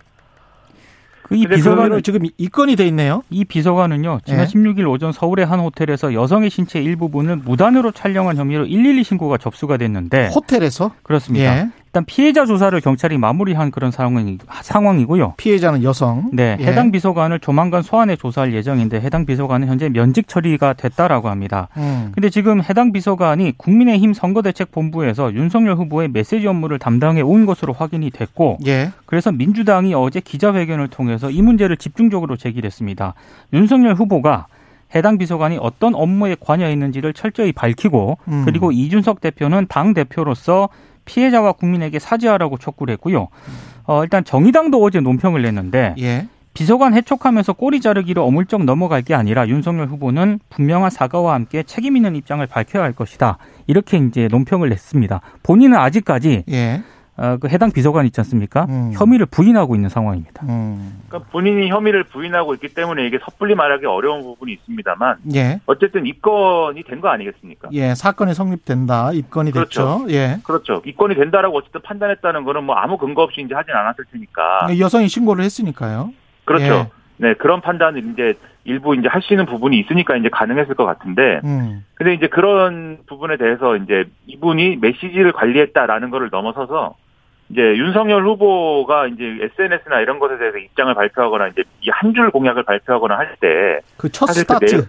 그이 1.31 1.47
비서관은 1.47 2.03
지금 2.03 2.21
입건이 2.37 2.75
돼 2.75 2.85
있네요. 2.87 3.23
이 3.29 3.45
비서관은요 3.45 4.19
지난 4.25 4.41
예. 4.41 4.45
16일 4.45 4.89
오전 4.89 5.13
서울의 5.13 5.45
한 5.45 5.61
호텔에서 5.61 6.13
여성의 6.13 6.49
신체 6.49 6.81
일부분을 6.81 7.37
무단으로 7.37 7.91
촬영한 7.91 8.35
혐의로 8.35 8.65
112 8.65 9.05
신고가 9.05 9.37
접수가 9.37 9.77
됐는데 9.77 10.27
호텔에서 10.35 10.91
그렇습니다. 11.03 11.57
예. 11.57 11.69
일단 11.91 12.05
피해자 12.05 12.45
조사를 12.45 12.79
경찰이 12.79 13.17
마무리한 13.17 13.69
그런 13.69 13.91
상황이, 13.91 14.37
상황이고요. 14.61 15.33
피해자는 15.35 15.83
여성. 15.83 16.29
네, 16.31 16.55
예. 16.57 16.63
해당 16.63 16.89
비서관을 16.89 17.39
조만간 17.41 17.81
소환해 17.81 18.15
조사할 18.15 18.53
예정인데 18.53 19.01
해당 19.01 19.25
비서관은 19.25 19.67
현재 19.67 19.89
면직 19.89 20.29
처리가 20.29 20.71
됐다라고 20.71 21.27
합니다. 21.27 21.67
음. 21.75 22.13
근데 22.13 22.29
지금 22.29 22.61
해당 22.63 22.93
비서관이 22.93 23.57
국민의힘 23.57 24.13
선거대책본부에서 24.13 25.33
윤석열 25.33 25.75
후보의 25.75 26.07
메시지 26.07 26.47
업무를 26.47 26.79
담당해 26.79 27.19
온 27.19 27.45
것으로 27.45 27.73
확인이 27.73 28.09
됐고 28.09 28.59
예. 28.67 28.91
그래서 29.05 29.33
민주당이 29.33 29.93
어제 29.93 30.21
기자회견을 30.21 30.87
통해서 30.87 31.29
이 31.29 31.41
문제를 31.41 31.75
집중적으로 31.75 32.37
제기했습니다. 32.37 33.15
윤석열 33.51 33.95
후보가 33.95 34.47
해당 34.95 35.17
비서관이 35.17 35.57
어떤 35.59 35.93
업무에 35.95 36.37
관여했는지를 36.39 37.11
철저히 37.13 37.51
밝히고 37.51 38.17
음. 38.29 38.43
그리고 38.45 38.71
이준석 38.71 39.19
대표는 39.19 39.67
당 39.67 39.93
대표로서 39.93 40.69
피해자와 41.05 41.53
국민에게 41.53 41.99
사죄하라고 41.99 42.57
촉구를 42.57 42.93
했고요. 42.93 43.27
어, 43.85 44.03
일단 44.03 44.23
정의당도 44.23 44.81
어제 44.81 44.99
논평을 44.99 45.41
냈는데 45.41 45.95
예. 45.99 46.27
비서관 46.53 46.93
해촉하면서 46.93 47.53
꼬리 47.53 47.79
자르기로 47.79 48.25
어물쩍 48.25 48.65
넘어갈 48.65 49.01
게 49.01 49.15
아니라 49.15 49.47
윤석열 49.47 49.87
후보는 49.87 50.39
분명한 50.49 50.89
사과와 50.89 51.33
함께 51.33 51.63
책임 51.63 51.95
있는 51.95 52.15
입장을 52.15 52.45
밝혀야 52.45 52.83
할 52.83 52.91
것이다. 52.91 53.37
이렇게 53.67 53.97
이제 53.97 54.27
논평을 54.29 54.69
냈습니다. 54.69 55.21
본인은 55.43 55.77
아직까지 55.77 56.43
예. 56.49 56.83
어, 57.21 57.37
그 57.39 57.47
해당 57.49 57.71
비서관 57.71 58.07
있지 58.07 58.19
않습니까? 58.21 58.65
음. 58.67 58.91
혐의를 58.95 59.27
부인하고 59.27 59.75
있는 59.75 59.89
상황입니다. 59.89 60.43
음. 60.49 61.01
그러니까 61.07 61.29
본인이 61.31 61.69
혐의를 61.69 62.03
부인하고 62.05 62.55
있기 62.55 62.69
때문에 62.73 63.05
이게 63.05 63.19
섣불리 63.23 63.53
말하기 63.53 63.85
어려운 63.85 64.23
부분이 64.23 64.53
있습니다만 64.53 65.17
예. 65.35 65.59
어쨌든 65.67 66.07
입건이 66.07 66.81
된 66.83 66.99
거 66.99 67.09
아니겠습니까? 67.09 67.69
예. 67.73 67.93
사건이 67.93 68.33
성립된다. 68.33 69.11
입건이 69.13 69.51
그렇죠. 69.51 70.03
됐죠. 70.07 70.13
예. 70.15 70.37
그렇죠. 70.43 70.81
입건이 70.83 71.13
된다라고 71.15 71.57
어쨌든 71.57 71.81
판단했다는 71.83 72.43
거는 72.43 72.63
뭐 72.63 72.75
아무 72.75 72.97
근거 72.97 73.21
없이 73.21 73.41
이제 73.41 73.53
하진 73.53 73.73
않았을 73.75 74.05
테니까. 74.11 74.79
여성이 74.79 75.07
신고를 75.07 75.43
했으니까요. 75.43 76.11
그렇죠. 76.45 76.65
예. 76.65 76.87
네, 77.17 77.33
그런 77.35 77.61
판단을 77.61 78.03
이제 78.13 78.33
일부 78.63 78.95
이제 78.95 79.07
할 79.07 79.21
수 79.21 79.33
있는 79.33 79.45
부분이 79.45 79.79
있으니까 79.79 80.15
이제 80.17 80.29
가능했을 80.29 80.73
것 80.73 80.85
같은데. 80.85 81.39
음. 81.43 81.85
근데 81.93 82.15
이제 82.15 82.27
그런 82.27 82.97
부분에 83.07 83.37
대해서 83.37 83.75
이제 83.77 84.05
이분이 84.25 84.77
메시지를 84.77 85.31
관리했다라는 85.33 86.09
거를 86.09 86.29
넘어서서 86.31 86.95
이제 87.51 87.61
윤석열 87.61 88.25
후보가 88.25 89.07
이제 89.07 89.23
SNS나 89.59 89.99
이런 90.01 90.19
것에 90.19 90.37
대해서 90.37 90.57
입장을 90.57 90.93
발표하거나 90.93 91.49
이제 91.49 91.63
이 91.81 91.89
한 91.91 92.13
줄 92.13 92.29
공약을 92.31 92.63
발표하거나 92.63 93.17
할 93.17 93.35
때 93.39 93.79
그 93.97 94.10
첫 94.10 94.27
사실 94.27 94.45
그 94.45 94.53
스타트. 94.53 94.65
내용- 94.65 94.85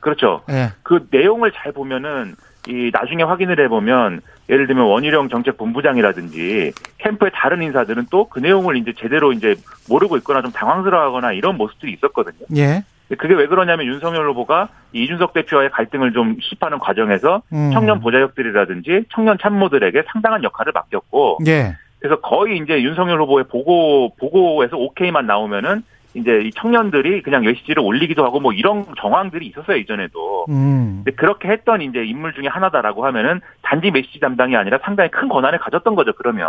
그렇죠. 0.00 0.42
예. 0.50 0.70
그 0.82 1.06
내용을 1.10 1.52
잘 1.52 1.72
보면은 1.72 2.34
이 2.68 2.90
나중에 2.92 3.22
확인을 3.22 3.60
해보면 3.64 4.20
예를 4.48 4.66
들면 4.66 4.84
원희룡 4.86 5.28
정책본부장이라든지 5.28 6.72
캠프의 6.98 7.30
다른 7.34 7.62
인사들은 7.62 8.06
또 8.10 8.28
그 8.28 8.38
내용을 8.40 8.76
이제 8.76 8.92
제대로 8.96 9.32
이제 9.32 9.54
모르고 9.88 10.16
있거나 10.18 10.42
좀 10.42 10.50
당황스러워하거나 10.52 11.32
이런 11.32 11.56
모습들이 11.56 11.92
있었거든요. 11.92 12.46
예. 12.56 12.82
그게 13.18 13.34
왜 13.34 13.46
그러냐면 13.46 13.86
윤석열 13.86 14.28
후보가 14.30 14.68
이 14.94 15.04
이준석 15.04 15.34
대표와의 15.34 15.70
갈등을 15.70 16.12
좀 16.14 16.36
수습하는 16.40 16.78
과정에서 16.78 17.42
음. 17.52 17.70
청년 17.72 18.00
보좌역들이라든지 18.00 19.04
청년 19.12 19.36
참모들에게 19.38 20.04
상당한 20.12 20.42
역할을 20.42 20.72
맡겼고 20.72 21.38
예. 21.46 21.76
그래서 22.02 22.20
거의 22.20 22.58
이제 22.58 22.82
윤석열 22.82 23.20
후보의 23.22 23.44
보고 23.48 24.12
보고에서 24.18 24.76
오케이만 24.76 25.24
나오면은 25.26 25.84
이제 26.14 26.42
이 26.44 26.50
청년들이 26.54 27.22
그냥 27.22 27.42
메시지를 27.44 27.80
올리기도 27.82 28.24
하고 28.24 28.38
뭐 28.40 28.52
이런 28.52 28.84
정황들이 29.00 29.46
있었어요 29.46 29.76
이전에도. 29.76 30.44
음. 30.50 31.02
근데 31.04 31.12
그렇게 31.16 31.48
했던 31.48 31.80
이제 31.80 32.04
인물 32.04 32.34
중에 32.34 32.48
하나다라고 32.48 33.06
하면은 33.06 33.40
단지 33.62 33.90
메시지 33.90 34.18
담당이 34.20 34.54
아니라 34.56 34.78
상당히 34.84 35.10
큰 35.10 35.28
권한을 35.28 35.58
가졌던 35.60 35.94
거죠. 35.94 36.12
그러면 36.18 36.46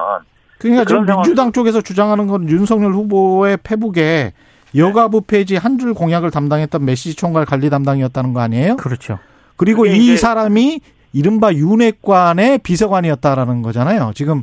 그러니까 0.57 0.85
지금 0.85 1.05
그런 1.05 1.17
민주당 1.21 1.51
쪽에서 1.51 1.81
주장하는 1.81 2.27
건 2.27 2.49
윤석열 2.49 2.91
후보의 2.93 3.57
페북에 3.63 4.33
여가부 4.75 5.21
폐지 5.21 5.55
한 5.55 5.77
줄 5.77 5.93
공약을 5.93 6.31
담당했던 6.31 6.83
메시 6.83 7.15
총괄 7.15 7.45
관리 7.45 7.69
담당이었다는 7.69 8.33
거 8.33 8.41
아니에요? 8.41 8.75
그렇죠. 8.77 9.19
그리고 9.55 9.85
이 9.85 9.97
이제- 9.97 10.17
사람이 10.17 10.79
이른바 11.13 11.53
윤핵관의 11.53 12.57
비서관이었다라는 12.63 13.61
거잖아요. 13.61 14.11
지금 14.15 14.41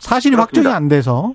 사실이 0.00 0.34
그렇습니다. 0.34 0.70
확정이 0.70 0.74
안 0.74 0.88
돼서. 0.88 1.34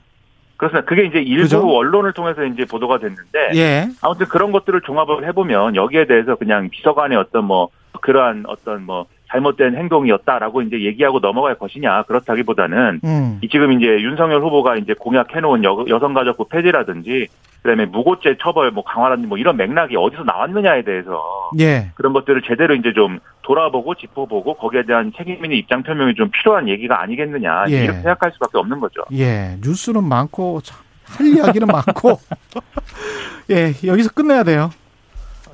그렇습니다. 0.58 0.86
그게 0.88 1.06
이제 1.06 1.20
일부 1.20 1.44
그죠? 1.44 1.68
언론을 1.68 2.14
통해서 2.14 2.44
이제 2.46 2.66
보도가 2.66 3.00
됐는데 3.00 3.52
예. 3.56 3.88
아무튼 4.02 4.28
그런 4.28 4.52
것들을 4.52 4.82
종합을 4.82 5.28
해보면 5.28 5.76
여기에 5.76 6.06
대해서 6.08 6.36
그냥 6.36 6.70
비서관의 6.70 7.18
어떤 7.18 7.46
뭐 7.46 7.70
그러한 8.02 8.46
어떤 8.48 8.86
뭐 8.86 9.06
잘못된 9.36 9.76
행동이었다라고 9.76 10.62
이제 10.62 10.82
얘기하고 10.82 11.20
넘어갈 11.20 11.56
것이냐 11.56 12.04
그렇다기보다는 12.04 13.02
음. 13.04 13.40
이 13.42 13.50
지금 13.50 13.74
이제 13.74 13.86
윤석열 13.86 14.42
후보가 14.42 14.78
이제 14.78 14.94
공약해놓은 14.98 15.64
여, 15.64 15.86
여성가족부 15.88 16.48
폐지라든지 16.48 17.28
그다음에 17.62 17.86
무고죄 17.86 18.38
처벌 18.42 18.72
뭐 18.72 18.84
강화라든지 18.84 19.28
뭐 19.28 19.38
이런 19.38 19.58
맥락이 19.58 19.96
어디서 19.98 20.24
나왔느냐에 20.24 20.84
대해서 20.84 21.50
예. 21.60 21.92
그런 21.96 22.14
것들을 22.14 22.44
제대로 22.44 22.76
이제 22.76 22.94
좀 22.94 23.20
돌아보고 23.42 23.96
짚어보고 23.96 24.56
거기에 24.56 24.84
대한 24.84 25.12
책임 25.18 25.44
있는 25.44 25.58
입장 25.58 25.84
표명이 25.84 26.16
좀 26.16 26.30
필요한 26.30 26.70
얘기가 26.70 27.02
아니겠느냐 27.02 27.66
예. 27.70 27.84
이렇게 27.84 28.00
생각할 28.02 28.32
수밖에 28.34 28.58
없는 28.60 28.80
거죠. 28.80 29.02
예. 29.14 29.58
뉴스는 29.62 30.04
많고 30.04 30.62
참, 30.62 30.78
할 31.06 31.28
이야기는 31.28 31.68
많고. 31.68 32.20
예. 33.50 33.74
여기서 33.86 34.12
끝내야 34.12 34.44
돼요. 34.44 34.70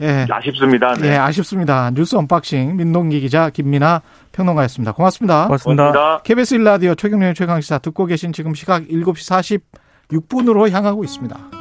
예. 0.01 0.25
아쉽습니다. 0.29 0.93
네. 0.95 1.09
예, 1.09 1.17
아쉽습니다. 1.17 1.91
뉴스 1.91 2.15
unboxing 2.15 2.75
민동기 2.75 3.19
기자 3.21 3.49
김민아 3.49 4.01
평론가였습니다. 4.31 4.93
고맙습니다. 4.93 5.45
고맙습니다. 5.45 5.83
고맙습니다. 5.91 6.21
KBS 6.23 6.55
일라디오 6.55 6.95
최경영의 6.95 7.35
최강시사 7.35 7.79
듣고 7.79 8.05
계신 8.05 8.33
지금 8.33 8.53
시각 8.53 8.83
7시 8.87 9.61
46분으로 10.09 10.69
향하고 10.69 11.03
있습니다. 11.03 11.60